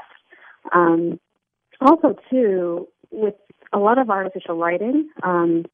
[0.74, 1.18] Um,
[1.80, 3.34] also, too, with
[3.72, 5.66] a lot of artificial lighting, um,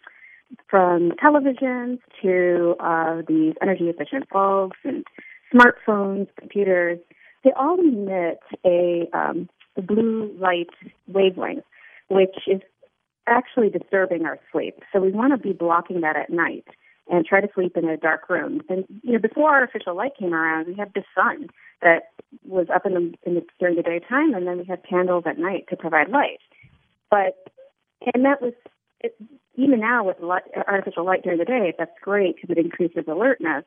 [0.68, 5.04] from televisions to uh, these energy efficient bulbs and
[5.52, 6.98] smartphones, computers,
[7.42, 9.48] they all emit a, um,
[9.83, 10.70] blue light
[11.07, 11.64] wavelength,
[12.09, 12.61] which is
[13.26, 14.76] actually disturbing our sleep.
[14.92, 16.66] So we want to be blocking that at night
[17.09, 18.62] and try to sleep in a dark room.
[18.68, 21.48] And you know, before artificial light came around, we had the sun
[21.83, 22.11] that
[22.46, 25.38] was up in the, in the during the daytime, and then we had candles at
[25.38, 26.38] night to provide light.
[27.11, 27.35] But
[28.12, 28.53] and that was
[29.01, 29.14] it,
[29.57, 33.64] even now with light, artificial light during the day, that's great because it increases alertness.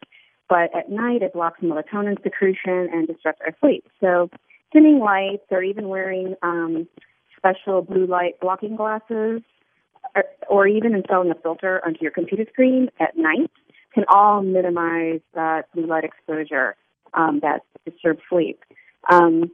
[0.49, 3.85] But at night, it blocks melatonin secretion and disrupts our sleep.
[3.99, 4.29] So
[4.71, 6.87] dimming lights or even wearing um,
[7.35, 9.41] special blue light blocking glasses
[10.15, 13.51] or, or even installing a filter onto your computer screen at night
[13.93, 16.75] can all minimize that blue light exposure
[17.13, 18.63] um, that disturbs sleep.
[19.09, 19.51] Um,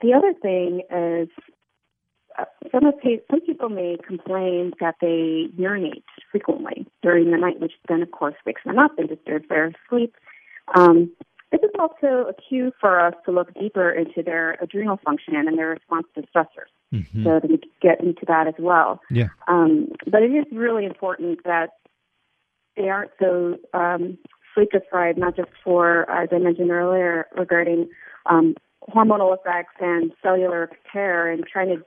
[0.00, 1.28] the other thing is
[2.70, 2.94] some of
[3.30, 8.34] some people may complain that they urinate frequently during the night, which then of course
[8.44, 10.14] wakes them up and disturbs their sleep.
[10.74, 11.10] Um,
[11.52, 15.56] this is also a cue for us to look deeper into their adrenal function and
[15.56, 16.70] their response to stressors.
[16.92, 17.24] Mm-hmm.
[17.24, 19.00] So to get into that as well.
[19.10, 19.28] Yeah.
[19.46, 21.70] Um, but it is really important that
[22.76, 24.18] they aren't so um,
[24.54, 27.88] sleep deprived, not just for, as I mentioned earlier, regarding
[28.26, 28.54] um,
[28.90, 31.84] hormonal effects and cellular repair and trying to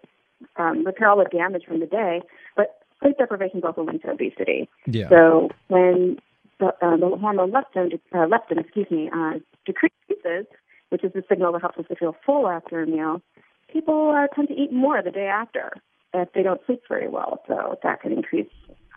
[0.58, 2.22] um, repair all the damage from the day,
[2.56, 4.70] but sleep deprivation is also linked to obesity.
[4.86, 5.10] Yeah.
[5.10, 6.18] So when
[6.60, 10.46] the, uh, the hormone leptin, uh, leptin, excuse me, uh, decreases,
[10.90, 13.22] which is the signal that helps us to feel full after a meal,
[13.72, 15.74] people uh, tend to eat more the day after
[16.14, 17.42] if they don't sleep very well.
[17.48, 18.48] So that can increase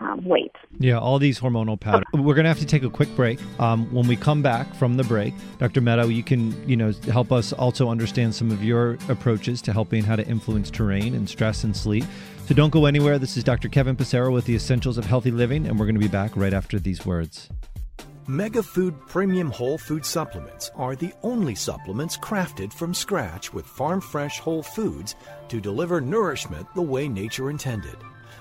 [0.02, 0.52] um, weight.
[0.78, 2.04] Yeah, all these hormonal patterns.
[2.12, 3.38] We're going to have to take a quick break.
[3.60, 5.80] Um, when we come back from the break, Dr.
[5.80, 10.04] Meadow, you can you know help us also understand some of your approaches to helping
[10.04, 12.04] how to influence terrain and stress and sleep.
[12.46, 13.18] So don't go anywhere.
[13.18, 13.68] This is Dr.
[13.68, 16.52] Kevin Passero with the Essentials of Healthy Living, and we're going to be back right
[16.52, 17.48] after these words.
[18.28, 24.00] Mega Food Premium Whole Food Supplements are the only supplements crafted from scratch with farm
[24.00, 25.16] fresh whole foods
[25.48, 27.96] to deliver nourishment the way nature intended.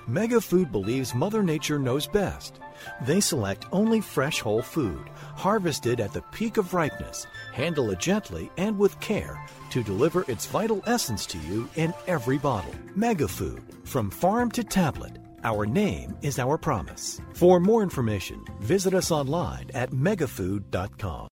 [0.08, 2.58] Mega Food believes Mother Nature knows best.
[3.02, 8.50] They select only fresh whole food, harvested at the peak of ripeness, handle it gently
[8.56, 9.40] and with care
[9.70, 12.74] to deliver its vital essence to you in every bottle.
[12.96, 15.18] Mega Food, from farm to tablet.
[15.44, 17.20] Our name is our promise.
[17.34, 21.31] For more information, visit us online at megafood.com.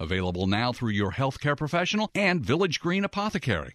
[0.00, 3.74] Available now through your healthcare professional and Village Green Apothecary.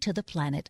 [0.01, 0.69] to the planet,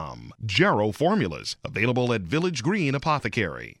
[0.45, 3.80] Jarrow Formulas, available at Village Green Apothecary.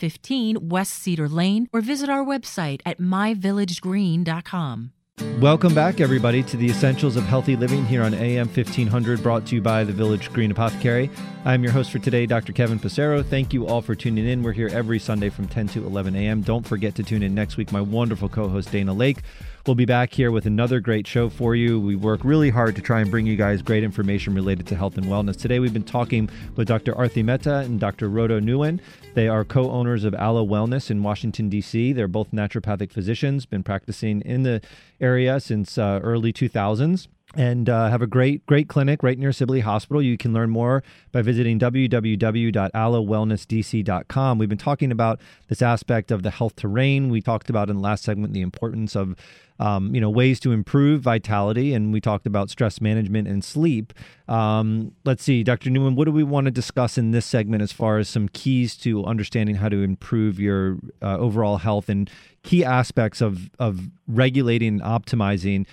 [0.01, 4.93] 15 West Cedar Lane or visit our website at myvillagegreen.com.
[5.39, 9.55] Welcome back, everybody, to the Essentials of Healthy Living here on AM 1500, brought to
[9.55, 11.11] you by the Village Green Apothecary.
[11.45, 12.53] I'm your host for today, Dr.
[12.53, 13.23] Kevin Passero.
[13.23, 14.41] Thank you all for tuning in.
[14.41, 16.41] We're here every Sunday from 10 to 11 a.m.
[16.41, 17.71] Don't forget to tune in next week.
[17.71, 19.21] My wonderful co host, Dana Lake,
[19.67, 21.79] will be back here with another great show for you.
[21.79, 24.97] We work really hard to try and bring you guys great information related to health
[24.97, 25.37] and wellness.
[25.37, 26.93] Today, we've been talking with Dr.
[26.93, 28.09] Arthi Mehta and Dr.
[28.09, 28.79] Rhoda Nguyen.
[29.13, 31.91] They are co owners of Alo Wellness in Washington, D.C.
[31.91, 34.61] They're both naturopathic physicians, been practicing in the
[35.01, 39.61] area since uh, early 2000s and uh, have a great great clinic right near sibley
[39.61, 40.01] hospital.
[40.01, 46.31] You can learn more by visiting www.alowellnessdc.com we've been talking about this aspect of the
[46.31, 47.09] health terrain.
[47.09, 49.15] We talked about in the last segment the importance of
[49.59, 53.93] um, you know ways to improve vitality and we talked about stress management and sleep.
[54.27, 57.71] Um, let's see dr Newman, what do we want to discuss in this segment as
[57.71, 62.09] far as some keys to understanding how to improve your uh, overall health and
[62.43, 65.65] key aspects of of regulating and optimizing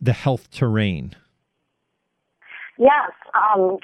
[0.00, 1.14] the health terrain?
[2.78, 3.78] Yes, um,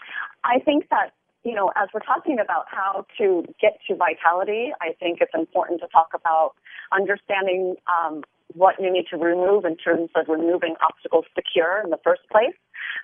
[0.44, 1.12] I think that
[1.44, 5.80] you know, as we're talking about how to get to vitality, I think it's important
[5.82, 6.52] to talk about
[6.90, 8.22] understanding um,
[8.54, 12.22] what you need to remove in terms of removing obstacles to cure in the first
[12.30, 12.54] place.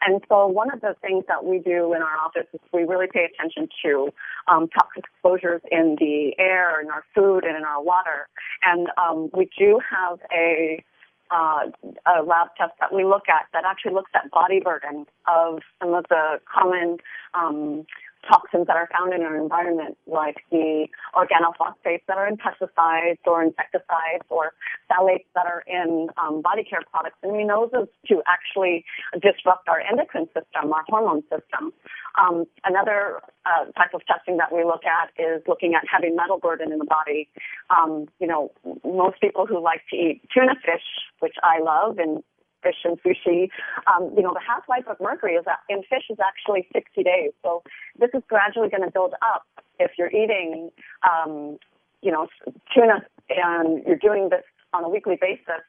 [0.06, 3.08] And so one of the things that we do in our office is we really
[3.12, 4.08] pay attention to
[4.48, 8.28] um, toxic exposures in the air, in our food, and in our water.
[8.62, 10.82] And um, we do have a
[11.30, 11.70] uh,
[12.06, 15.94] a lab test that we look at that actually looks at body burden of some
[15.94, 16.98] of the common
[17.34, 17.86] um,
[18.28, 23.42] toxins that are found in our environment, like the organophosphates that are in pesticides or
[23.42, 24.52] insecticides or
[24.90, 27.16] phthalates that are in um, body care products.
[27.22, 31.72] And we know those to actually disrupt our endocrine system, our hormone system.
[32.20, 36.38] Um, another uh, type of testing that we look at is looking at heavy metal
[36.38, 37.28] burden in the body.
[37.70, 38.52] Um, you know,
[38.84, 40.84] most people who like to eat tuna fish,
[41.20, 42.22] which I love, and
[42.62, 43.48] fish and sushi.
[43.86, 47.32] Um, you know, the half life of mercury is in fish is actually 60 days.
[47.42, 47.62] So
[47.98, 49.46] this is gradually going to build up
[49.78, 50.70] if you're eating,
[51.02, 51.58] um,
[52.02, 52.28] you know,
[52.74, 55.64] tuna and you're doing this on a weekly basis.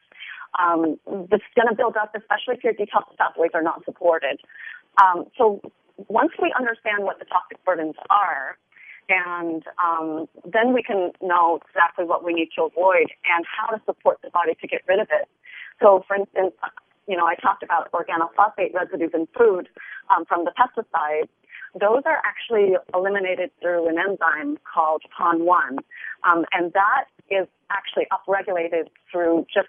[0.58, 0.98] Um,
[1.30, 4.38] this is going to build up, especially if your detox pathways are not supported.
[5.02, 5.60] Um, so
[6.08, 8.58] once we understand what the toxic burdens are,
[9.08, 13.82] and um, then we can know exactly what we need to avoid and how to
[13.84, 15.28] support the body to get rid of it.
[15.80, 16.54] So, for instance,
[17.08, 19.68] you know, I talked about organophosphate residues in food
[20.14, 21.28] um, from the pesticides.
[21.78, 25.78] Those are actually eliminated through an enzyme called PON1,
[26.24, 29.68] um, and that is actually upregulated through just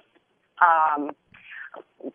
[0.61, 1.11] um,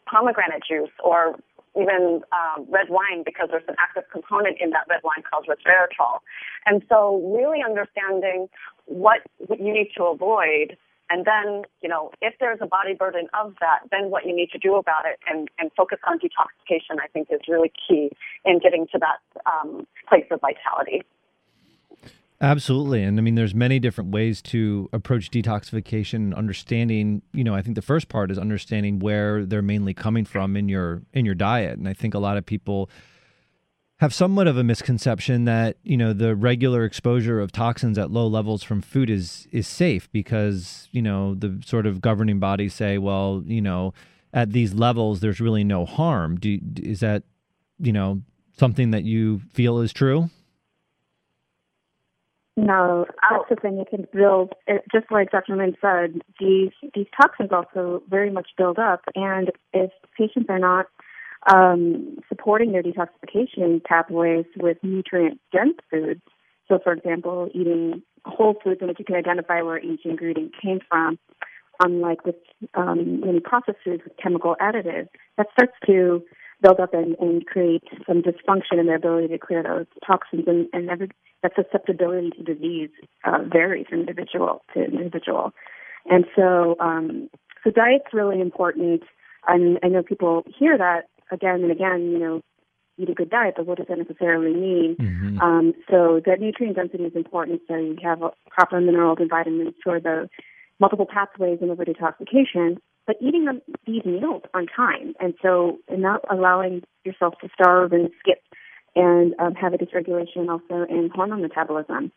[0.07, 1.37] pomegranate juice or
[1.81, 6.19] even um, red wine because there's an active component in that red wine called resveratrol.
[6.67, 8.49] And so really understanding
[8.87, 10.77] what you need to avoid
[11.11, 14.51] and then, you know, if there's a body burden of that, then what you need
[14.51, 18.11] to do about it and, and focus on detoxification, I think, is really key
[18.45, 21.03] in getting to that um, place of vitality.
[22.41, 23.03] Absolutely.
[23.03, 27.75] And I mean, there's many different ways to approach detoxification, understanding, you know, I think
[27.75, 31.79] the first part is understanding where they're mainly coming from in your in your diet.
[31.79, 32.91] And I think a lot of people
[33.99, 38.27] have somewhat of a misconception that you know the regular exposure of toxins at low
[38.27, 42.99] levels from food is is safe because you know the sort of governing bodies say
[42.99, 43.93] well you know
[44.33, 47.25] at these levels there's really no harm Do, is that
[47.79, 48.23] you know
[48.57, 50.31] something that you feel is true
[52.61, 53.79] no, that's the thing.
[53.79, 54.53] It can build,
[54.93, 55.55] just like Dr.
[55.55, 60.87] Min said, these these toxins also very much build up, and if patients are not
[61.53, 66.23] um, supporting their detoxification pathways with nutrient dense foods.
[66.69, 70.81] So, for example, eating whole foods in which you can identify where each ingredient came
[70.89, 71.19] from,
[71.83, 72.37] unlike with
[72.75, 76.23] um, many processed foods with chemical additives, that starts to
[76.61, 80.45] build up and, and create some dysfunction in their ability to clear those toxins.
[80.47, 81.09] And, and every,
[81.43, 82.91] that susceptibility to disease
[83.25, 85.53] uh, varies from individual to individual.
[86.07, 87.31] And so, um,
[87.63, 89.05] so diet's really important.
[89.47, 92.41] And I know people hear that again and again, you know,
[92.99, 94.97] eat a good diet, but what does that necessarily mean?
[94.99, 95.39] Mm-hmm.
[95.41, 97.63] Um, so that nutrient density is important.
[97.69, 98.19] So you have
[98.51, 100.29] proper minerals and vitamins for the
[100.81, 105.15] multiple pathways in liver detoxification, but eating them, these meals on time.
[105.21, 108.43] And so and not allowing yourself to starve and skip
[108.97, 112.11] and um, have a dysregulation also in hormone metabolism.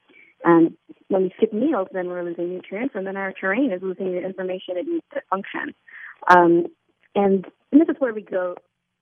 [0.43, 0.75] And
[1.09, 4.25] when we skip meals, then we're losing nutrients, and then our terrain is losing the
[4.25, 5.75] information it needs to function.
[6.27, 6.65] Um,
[7.13, 8.55] and, and this is where we go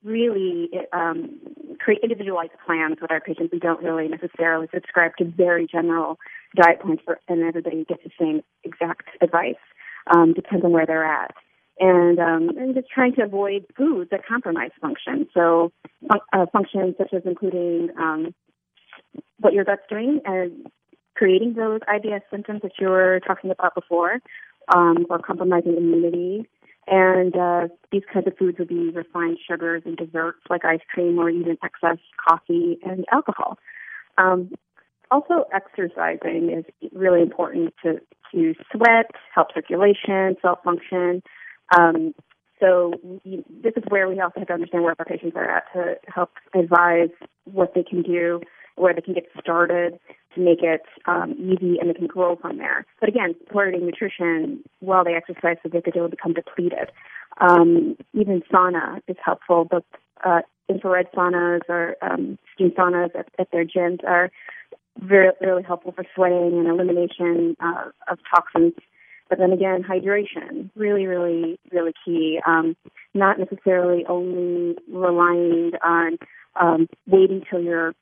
[0.04, 1.38] really um,
[1.78, 3.50] create individualized plans with our patients.
[3.52, 6.18] We don't really necessarily subscribe to very general
[6.56, 9.60] diet plans for, and everybody gets the same exact advice.
[10.12, 11.34] Um, depends on where they're at.
[11.78, 15.28] And, um, and just trying to avoid foods that compromise function.
[15.32, 15.72] So
[16.10, 18.34] uh, functions such as including um,
[19.38, 20.66] what your gut's doing and
[21.14, 24.20] creating those IBS symptoms that you were talking about before,
[24.74, 26.48] um, or compromising immunity,
[26.90, 31.18] and uh, these kinds of foods would be refined sugars and desserts like ice cream
[31.18, 33.58] or even excess coffee and alcohol.
[34.18, 34.52] Um,
[35.12, 38.00] also, exercising is really important to,
[38.32, 41.22] to sweat, help circulation, cell function.
[41.76, 42.14] Um,
[42.58, 42.92] so
[43.24, 45.94] we, this is where we also have to understand where our patients are at to
[46.12, 47.08] help advise
[47.44, 48.40] what they can do,
[48.76, 49.98] where they can get started,
[50.34, 52.86] to make it um, easy and they can grow from there.
[53.00, 56.90] But again, supporting nutrition while they exercise so that they don't become depleted.
[57.40, 59.84] Um, even sauna is helpful, but
[60.24, 64.30] uh, infrared saunas or um, steam saunas at, at their gyms are
[64.98, 68.74] very really helpful for sweating and elimination uh, of toxins.
[69.28, 72.40] But then again, hydration really, really, really key.
[72.46, 72.76] Um,
[73.14, 76.18] not necessarily only relying on
[76.60, 77.94] um, waiting till you're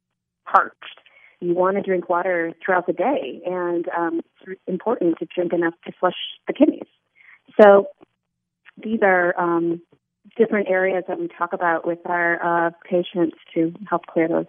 [0.50, 1.00] parched
[1.40, 5.74] you want to drink water throughout the day, and um, it's important to drink enough
[5.86, 6.88] to flush the kidneys.
[7.60, 7.86] So
[8.82, 9.80] these are um,
[10.36, 14.46] different areas that we talk about with our uh, patients to help clear those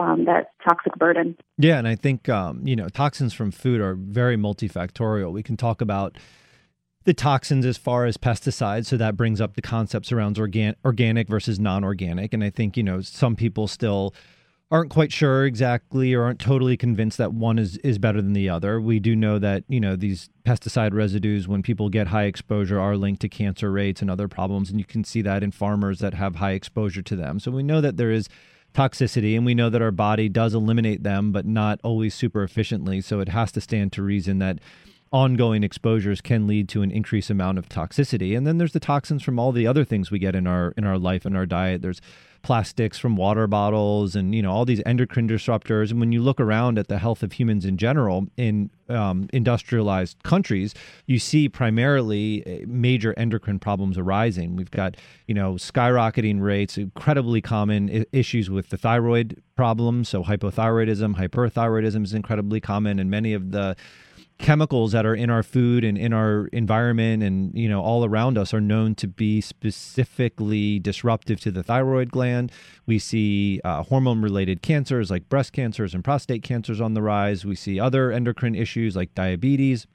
[0.00, 1.36] um, that toxic burden.
[1.56, 5.32] Yeah, and I think um, you know toxins from food are very multifactorial.
[5.32, 6.18] We can talk about
[7.04, 11.26] the toxins as far as pesticides, so that brings up the concepts around organ- organic
[11.28, 14.14] versus non-organic, and I think you know some people still
[14.72, 18.48] aren't quite sure exactly or aren't totally convinced that one is, is better than the
[18.48, 18.80] other.
[18.80, 22.96] We do know that, you know, these pesticide residues, when people get high exposure, are
[22.96, 24.70] linked to cancer rates and other problems.
[24.70, 27.38] And you can see that in farmers that have high exposure to them.
[27.38, 28.30] So we know that there is
[28.72, 33.02] toxicity and we know that our body does eliminate them, but not always super efficiently.
[33.02, 34.58] So it has to stand to reason that
[35.12, 38.34] ongoing exposures can lead to an increased amount of toxicity.
[38.34, 40.86] And then there's the toxins from all the other things we get in our in
[40.86, 41.82] our life and our diet.
[41.82, 42.00] There's
[42.42, 45.90] plastics from water bottles and you know all these endocrine disruptors.
[45.90, 50.22] And when you look around at the health of humans in general in um, industrialized
[50.22, 50.74] countries
[51.06, 54.56] you see primarily uh, major endocrine problems arising.
[54.56, 61.16] We've got you know skyrocketing rates incredibly common issues with the thyroid problems so hypothyroidism
[61.16, 63.76] hyperthyroidism is incredibly common and many of the
[64.38, 68.36] chemicals that are in our food and in our environment and you know all around
[68.36, 72.50] us are known to be specifically disruptive to the thyroid gland.
[72.86, 77.44] We see uh, hormone related cancers like breast cancers and prostate cancers on the rise.
[77.44, 79.86] We see other endocrine issues like diabetes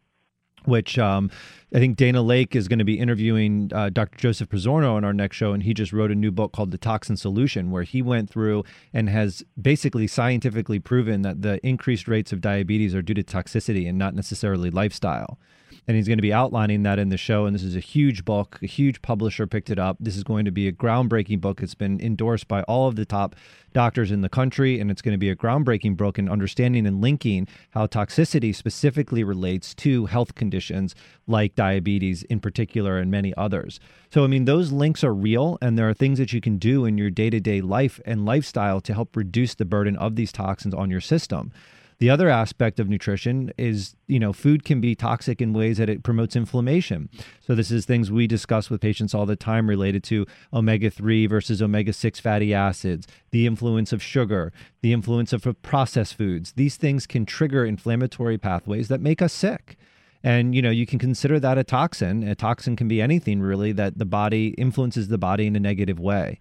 [0.68, 1.32] which um,
[1.74, 4.18] I think Dana Lake is going to be interviewing uh, Dr.
[4.18, 6.78] Joseph Pizzorno on our next show, and he just wrote a new book called The
[6.78, 8.64] Toxin Solution, where he went through
[8.94, 13.88] and has basically scientifically proven that the increased rates of diabetes are due to toxicity
[13.88, 15.40] and not necessarily lifestyle
[15.88, 17.46] and he's going to be outlining that in the show.
[17.46, 18.60] And this is a huge book.
[18.62, 19.96] A huge publisher picked it up.
[20.00, 21.62] This is going to be a groundbreaking book.
[21.62, 23.36] It's been endorsed by all of the top
[23.72, 27.00] doctors in the country, and it's going to be a groundbreaking book in understanding and
[27.00, 30.94] linking how toxicity specifically relates to health conditions
[31.26, 33.80] like diabetes in particular and many others.
[34.12, 36.86] So, I mean, those links are real, and there are things that you can do
[36.86, 40.32] in your day to day life and lifestyle to help reduce the burden of these
[40.34, 41.52] toxins on your system.
[42.00, 45.90] The other aspect of nutrition is, you know, food can be toxic in ways that
[45.90, 47.10] it promotes inflammation.
[47.42, 51.26] So this is things we discuss with patients all the time related to omega 3
[51.26, 56.54] versus omega 6 fatty acids, the influence of sugar, the influence of processed foods.
[56.54, 59.76] These things can trigger inflammatory pathways that make us sick.
[60.24, 62.28] And you know, you can consider that a toxin.
[62.28, 66.00] A toxin can be anything really that the body influences the body in a negative
[66.00, 66.38] way.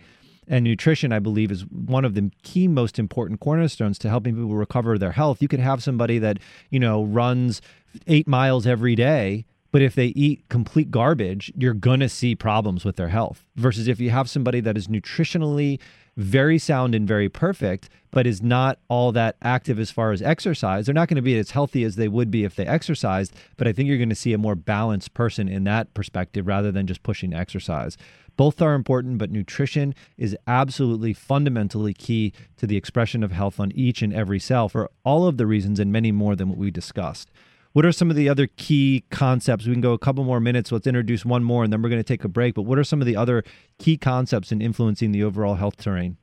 [0.48, 4.54] And nutrition, I believe, is one of the key most important cornerstones to helping people
[4.54, 5.42] recover their health.
[5.42, 6.38] You could have somebody that,
[6.70, 7.60] you know, runs
[8.06, 12.84] eight miles every day, but if they eat complete garbage, you're going to see problems
[12.84, 13.44] with their health.
[13.56, 15.80] Versus if you have somebody that is nutritionally
[16.16, 20.86] very sound and very perfect, but is not all that active as far as exercise.
[20.86, 23.68] They're not going to be as healthy as they would be if they exercised, but
[23.68, 26.86] I think you're going to see a more balanced person in that perspective rather than
[26.86, 27.98] just pushing exercise.
[28.36, 33.72] Both are important, but nutrition is absolutely fundamentally key to the expression of health on
[33.72, 36.70] each and every cell for all of the reasons and many more than what we
[36.70, 37.30] discussed.
[37.76, 39.66] What are some of the other key concepts?
[39.66, 40.72] We can go a couple more minutes.
[40.72, 42.54] Let's introduce one more and then we're going to take a break.
[42.54, 43.44] But what are some of the other
[43.78, 46.16] key concepts in influencing the overall health terrain?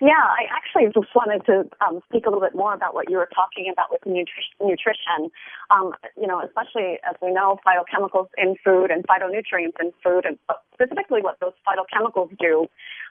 [0.00, 3.16] Yeah, I actually just wanted to um, speak a little bit more about what you
[3.16, 5.30] were talking about with nutri- nutrition.
[5.70, 10.38] Um, you know, especially as we know, phytochemicals in food and phytonutrients in food, and
[10.74, 12.66] specifically what those phytochemicals do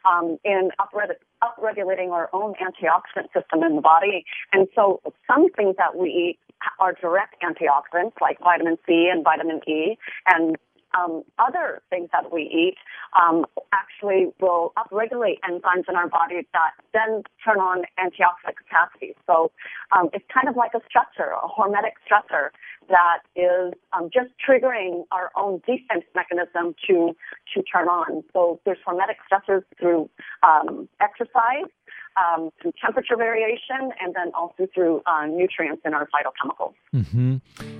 [0.05, 4.25] um, in upregulating our own antioxidant system in the body.
[4.53, 6.39] And so, some things that we eat
[6.79, 9.97] are direct antioxidants, like vitamin C and vitamin E,
[10.27, 10.57] and
[10.97, 12.75] um, other things that we eat
[13.19, 19.13] um, actually will upregulate enzymes in our body that then turn on antioxidant capacity.
[19.27, 19.51] So
[19.95, 22.49] um, it's kind of like a stressor, a hormetic stressor
[22.89, 27.15] that is um, just triggering our own defense mechanism to
[27.53, 28.23] to turn on.
[28.33, 30.09] So there's hormetic stressors through
[30.43, 31.69] um, exercise
[32.17, 36.73] um, through temperature variation and then also through uh, nutrients in our phytochemicals.
[36.93, 37.37] Mm-hmm.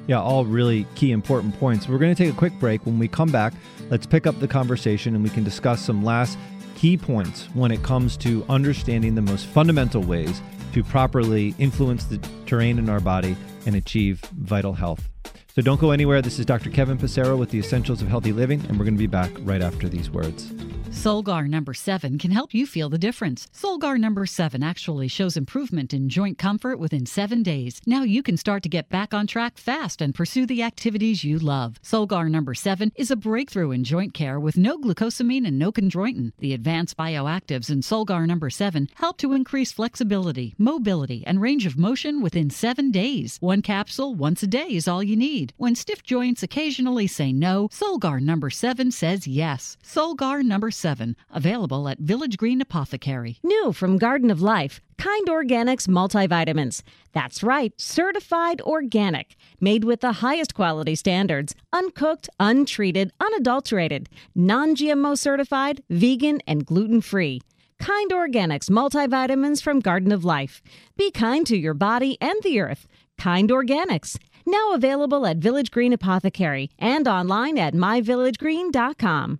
[0.08, 1.88] Yeah, all really key important points.
[1.88, 2.86] We're going to take a quick break.
[2.86, 3.54] When we come back,
[3.90, 6.38] let's pick up the conversation and we can discuss some last
[6.76, 10.42] key points when it comes to understanding the most fundamental ways
[10.74, 15.10] to properly influence the terrain in our body and achieve vital health.
[15.56, 16.22] So don't go anywhere.
[16.22, 16.70] This is Dr.
[16.70, 19.62] Kevin Passero with the Essentials of Healthy Living, and we're going to be back right
[19.62, 20.51] after these words.
[20.89, 23.47] Solgar number 7 can help you feel the difference.
[23.53, 27.82] Solgar number 7 actually shows improvement in joint comfort within 7 days.
[27.86, 31.38] Now you can start to get back on track fast and pursue the activities you
[31.38, 31.82] love.
[31.84, 36.32] Solgar number 7 is a breakthrough in joint care with no glucosamine and no chondroitin.
[36.39, 41.78] The advanced bioactives in Solgar number 7 help to increase flexibility, mobility, and range of
[41.78, 43.38] motion within 7 days.
[43.41, 45.45] One capsule once a day is all you need.
[45.58, 49.78] When stiff joints occasionally say no, Solgar number 7 says yes.
[49.84, 53.38] Solgar number 7 7, available at Village Green Apothecary.
[53.43, 56.82] New from Garden of Life, Kind Organics multivitamins.
[57.12, 65.18] That's right, certified organic, made with the highest quality standards, uncooked, untreated, unadulterated, non GMO
[65.18, 67.41] certified, vegan, and gluten free.
[67.80, 70.62] Kind Organics multivitamins from Garden of Life.
[70.98, 72.88] Be kind to your body and the earth.
[73.18, 74.18] Kind Organics.
[74.46, 79.39] Now available at Village Green Apothecary and online at myvillagegreen.com.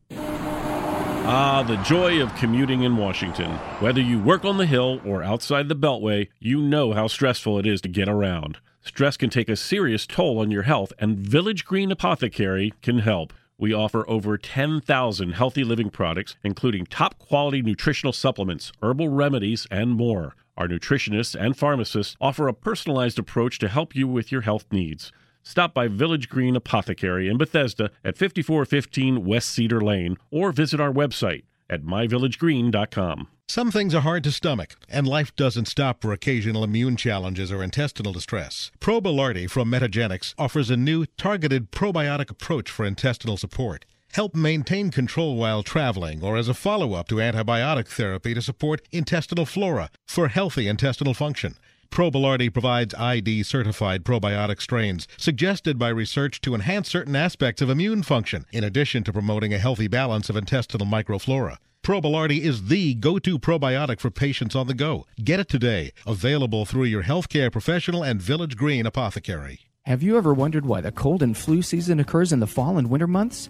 [1.28, 3.52] Ah, the joy of commuting in Washington.
[3.80, 7.66] Whether you work on the Hill or outside the Beltway, you know how stressful it
[7.66, 8.60] is to get around.
[8.84, 13.34] Stress can take a serious toll on your health, and Village Green Apothecary can help.
[13.58, 19.92] We offer over 10,000 healthy living products, including top quality nutritional supplements, herbal remedies, and
[19.92, 20.36] more.
[20.58, 25.12] Our nutritionists and pharmacists offer a personalized approach to help you with your health needs.
[25.44, 30.92] Stop by Village Green Apothecary in Bethesda at 5415 West Cedar Lane or visit our
[30.92, 33.28] website at myvillagegreen.com.
[33.48, 37.64] Some things are hard to stomach, and life doesn't stop for occasional immune challenges or
[37.64, 38.72] intestinal distress.
[38.80, 43.86] Probilardi from Metagenics offers a new targeted probiotic approach for intestinal support.
[44.16, 48.82] Help maintain control while traveling or as a follow up to antibiotic therapy to support
[48.94, 51.58] intestinal flora for healthy intestinal function.
[51.92, 58.04] Probilardi provides ID certified probiotic strains suggested by research to enhance certain aspects of immune
[58.04, 61.58] function, in addition to promoting a healthy balance of intestinal microflora.
[61.84, 65.06] Probilardi is the go to probiotic for patients on the go.
[65.22, 65.92] Get it today.
[66.08, 69.60] Available through your healthcare professional and Village Green apothecary.
[69.82, 72.90] Have you ever wondered why the cold and flu season occurs in the fall and
[72.90, 73.50] winter months?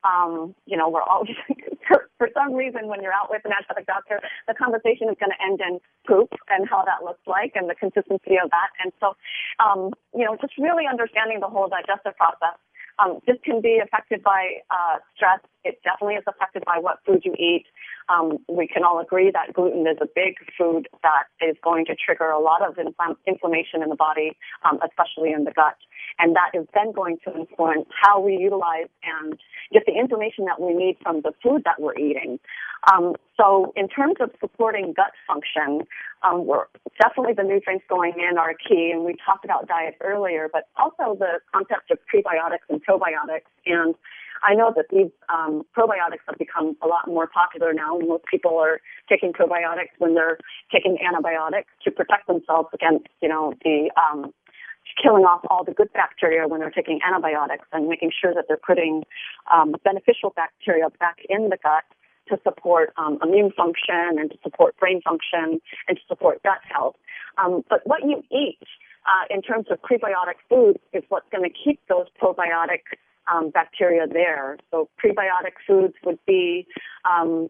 [0.03, 1.35] Um, you know, we're always
[1.87, 5.31] for, for some reason when you're out with a naturopathic doctor, the conversation is going
[5.35, 8.71] to end in poop and how that looks like and the consistency of that.
[8.79, 9.17] And so,
[9.59, 12.55] um, you know, just really understanding the whole digestive process.
[12.99, 15.39] Um, this can be affected by uh, stress.
[15.63, 17.65] It definitely is affected by what food you eat.
[18.07, 21.95] Um, we can all agree that gluten is a big food that is going to
[21.95, 25.75] trigger a lot of infl- inflammation in the body, um, especially in the gut.
[26.17, 29.37] And that is then going to influence how we utilize and
[29.71, 32.39] get the information that we need from the food that we're eating.
[32.91, 35.85] Um, so, in terms of supporting gut function,
[36.23, 36.65] um, we're
[36.99, 41.17] definitely the nutrients going in are key, and we talked about diet earlier, but also
[41.17, 43.47] the concept of prebiotics and probiotics.
[43.65, 43.95] And
[44.43, 47.97] I know that these um, probiotics have become a lot more popular now.
[47.97, 50.37] Most people are taking probiotics when they're
[50.71, 54.33] taking antibiotics to protect themselves against, you know, the um,
[55.01, 58.57] killing off all the good bacteria when they're taking antibiotics and making sure that they're
[58.65, 59.03] putting
[59.51, 61.83] um, beneficial bacteria back in the gut
[62.27, 66.95] to support um, immune function and to support brain function and to support gut health.
[67.37, 68.59] Um, but what you eat
[69.05, 72.81] uh, in terms of prebiotic foods is what's going to keep those probiotic
[73.33, 74.57] um, bacteria there.
[74.71, 76.67] So prebiotic foods would be
[77.09, 77.49] um,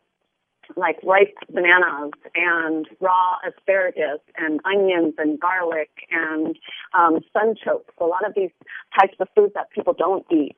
[0.75, 6.57] like ripe bananas and raw asparagus and onions and garlic and
[6.93, 7.86] um, sunchoke.
[7.97, 8.51] So a lot of these
[8.99, 10.57] types of foods that people don't eat.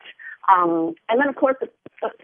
[0.52, 1.58] Um, and then, of course,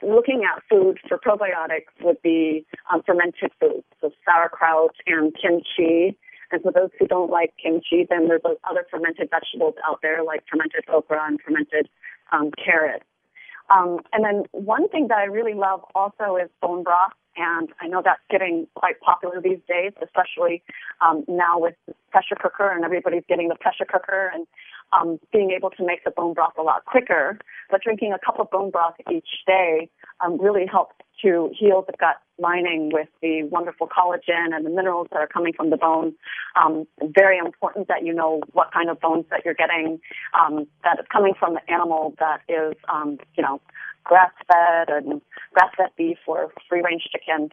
[0.02, 6.18] looking at food for probiotics would be um, fermented foods, so sauerkraut and kimchi.
[6.52, 10.24] And for those who don't like kimchi, then there's those other fermented vegetables out there
[10.24, 11.90] like fermented okra and fermented
[12.32, 13.06] um, carrots.
[13.70, 17.88] Um, and then one thing that I really love also is bone broth, and I
[17.88, 20.64] know that's getting quite popular these days, especially
[21.02, 24.32] um, now with the pressure cooker, and everybody's getting the pressure cooker.
[24.34, 24.48] And
[24.94, 27.40] um, being able to make the bone broth a lot quicker.
[27.70, 29.90] But drinking a cup of bone broth each day
[30.24, 35.08] um, really helps to heal the gut lining with the wonderful collagen and the minerals
[35.12, 36.14] that are coming from the bone.
[36.56, 40.00] Um, very important that you know what kind of bones that you're getting,
[40.40, 43.60] um, that is coming from the animal that is, um, you know,
[44.04, 45.22] grass fed and
[45.54, 47.50] grass fed beef or free range chicken.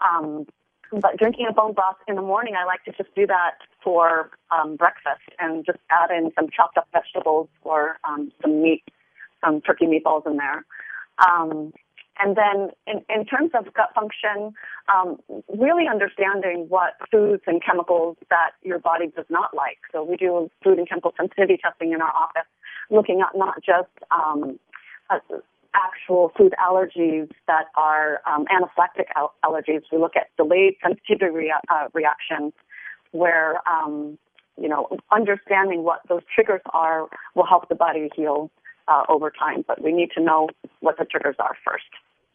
[0.00, 0.46] Um,
[0.92, 4.30] but drinking a bone broth in the morning, I like to just do that for
[4.50, 8.84] um, breakfast and just add in some chopped up vegetables or um, some meat,
[9.44, 10.64] some turkey meatballs in there.
[11.26, 11.72] Um,
[12.20, 14.52] and then in, in terms of gut function,
[14.92, 15.18] um,
[15.56, 19.78] really understanding what foods and chemicals that your body does not like.
[19.92, 22.48] So we do food and chemical sensitivity testing in our office,
[22.90, 24.58] looking at not just um,
[25.10, 25.18] uh,
[25.74, 29.82] actual food allergies that are um, anaphylactic al- allergies.
[29.92, 32.52] We look at delayed sensitivity rea- uh, reactions
[33.12, 34.18] where, um,
[34.60, 38.50] you know, understanding what those triggers are will help the body heal
[38.88, 39.64] uh, over time.
[39.66, 40.48] But we need to know
[40.80, 41.84] what the triggers are first.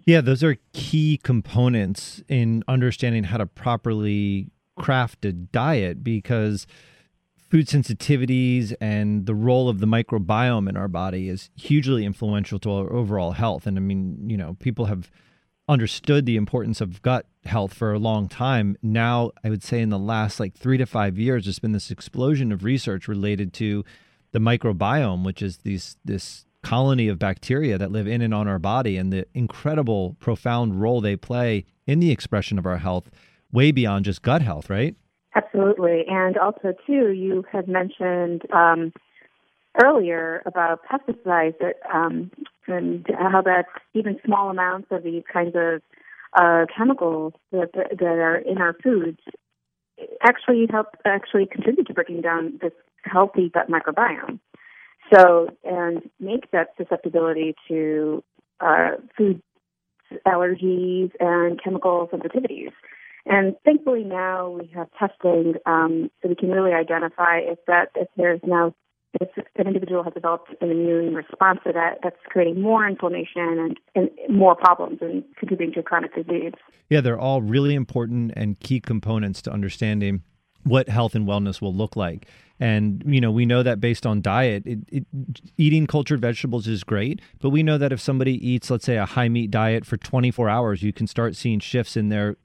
[0.05, 6.67] Yeah, those are key components in understanding how to properly craft a diet because
[7.53, 12.71] food sensitivities and the role of the microbiome in our body is hugely influential to
[12.71, 13.67] our overall health.
[13.67, 15.11] And I mean, you know, people have
[15.69, 18.75] understood the importance of gut health for a long time.
[18.81, 21.91] Now, I would say in the last like three to five years, there's been this
[21.91, 23.85] explosion of research related to
[24.31, 28.57] the microbiome, which is these this colony of bacteria that live in and on our
[28.57, 33.11] body and the incredible profound role they play in the expression of our health
[33.51, 34.95] way beyond just gut health, right?
[35.35, 36.05] Absolutely.
[36.07, 38.93] And also, too, you had mentioned um,
[39.83, 41.55] earlier about pesticides
[41.91, 42.29] um,
[42.67, 45.81] and how that even small amounts of these kinds of
[46.33, 49.19] uh, chemicals that, that are in our foods
[50.21, 52.71] actually help actually contribute to breaking down this
[53.03, 54.39] healthy gut microbiome.
[55.13, 58.23] So, and make that susceptibility to
[58.59, 59.41] uh, food
[60.25, 62.71] allergies and chemical sensitivities.
[63.25, 68.07] And thankfully now we have testing um, so we can really identify if that if
[68.17, 68.73] there's now
[69.21, 73.79] if an individual has developed an immune response to that, that's creating more inflammation and,
[73.95, 76.53] and more problems and contributing to chronic disease.
[76.89, 80.23] Yeah, they're all really important and key components to understanding
[80.63, 82.27] what health and wellness will look like.
[82.59, 85.05] And you know, we know that based on diet, it, it,
[85.57, 89.05] eating cultured vegetables is great, but we know that if somebody eats, let's say, a
[89.05, 92.37] high meat diet for 24 hours, you can start seeing shifts in their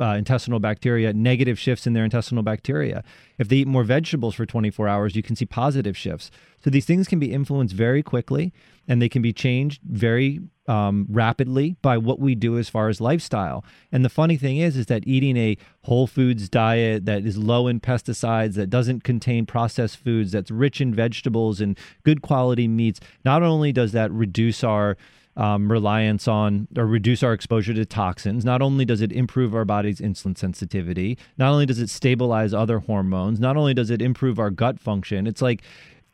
[0.00, 3.04] uh, intestinal bacteria, negative shifts in their intestinal bacteria.
[3.38, 6.30] If they eat more vegetables for 24 hours, you can see positive shifts.
[6.62, 8.52] So these things can be influenced very quickly
[8.88, 13.00] and they can be changed very um, rapidly by what we do as far as
[13.00, 13.64] lifestyle.
[13.92, 17.66] And the funny thing is, is that eating a whole foods diet that is low
[17.66, 23.00] in pesticides, that doesn't contain processed foods, that's rich in vegetables and good quality meats,
[23.24, 24.96] not only does that reduce our
[25.36, 28.44] um, reliance on or reduce our exposure to toxins.
[28.44, 32.80] Not only does it improve our body's insulin sensitivity, not only does it stabilize other
[32.80, 35.62] hormones, not only does it improve our gut function, it's like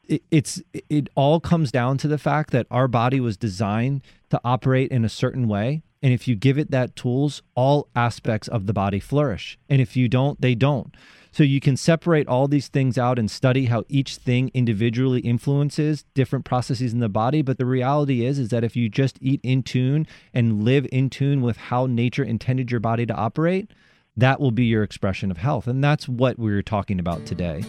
[0.05, 4.41] it, it's it all comes down to the fact that our body was designed to
[4.45, 8.67] operate in a certain way and if you give it that tools all aspects of
[8.67, 10.95] the body flourish and if you don't they don't
[11.37, 16.07] so you can separate all these things out and study how each thing individually influences
[16.15, 17.43] different processes in the body.
[17.43, 21.11] But the reality is, is that if you just eat in tune and live in
[21.11, 23.71] tune with how nature intended your body to operate,
[24.17, 25.67] that will be your expression of health.
[25.67, 27.65] And that's what we we're talking about today.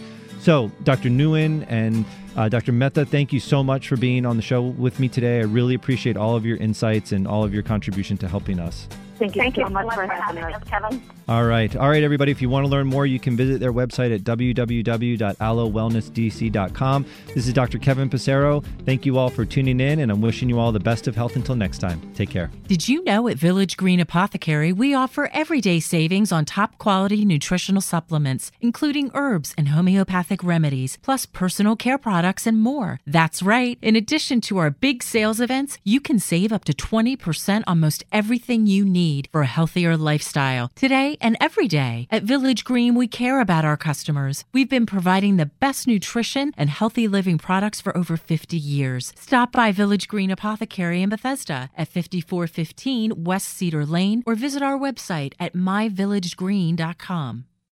[0.48, 1.10] So, Dr.
[1.10, 2.72] Nguyen and uh, Dr.
[2.72, 5.40] Mehta, thank you so much for being on the show with me today.
[5.40, 8.88] I really appreciate all of your insights and all of your contribution to helping us.
[9.18, 10.62] Thank you, Thank so, you much so much for for having having us.
[10.62, 11.02] us, Kevin.
[11.28, 11.74] All right.
[11.76, 12.32] All right, everybody.
[12.32, 17.06] If you want to learn more, you can visit their website at www.alowellnessdc.com.
[17.34, 17.78] This is Dr.
[17.78, 18.64] Kevin Passero.
[18.86, 21.36] Thank you all for tuning in, and I'm wishing you all the best of health
[21.36, 22.00] until next time.
[22.14, 22.50] Take care.
[22.66, 27.82] Did you know at Village Green Apothecary we offer everyday savings on top quality nutritional
[27.82, 33.00] supplements, including herbs and homeopathic remedies, plus personal care products and more?
[33.06, 33.76] That's right.
[33.82, 38.02] In addition to our big sales events, you can save up to 20% on most
[38.12, 42.06] everything you need for a healthier lifestyle today and every day.
[42.10, 44.44] At Village Green, we care about our customers.
[44.52, 49.12] We've been providing the best nutrition and healthy living products for over 50 years.
[49.16, 54.78] Stop by Village Green Apothecary in Bethesda at 5415 West Cedar Lane or visit our
[54.78, 57.47] website at myvillagegreen.com.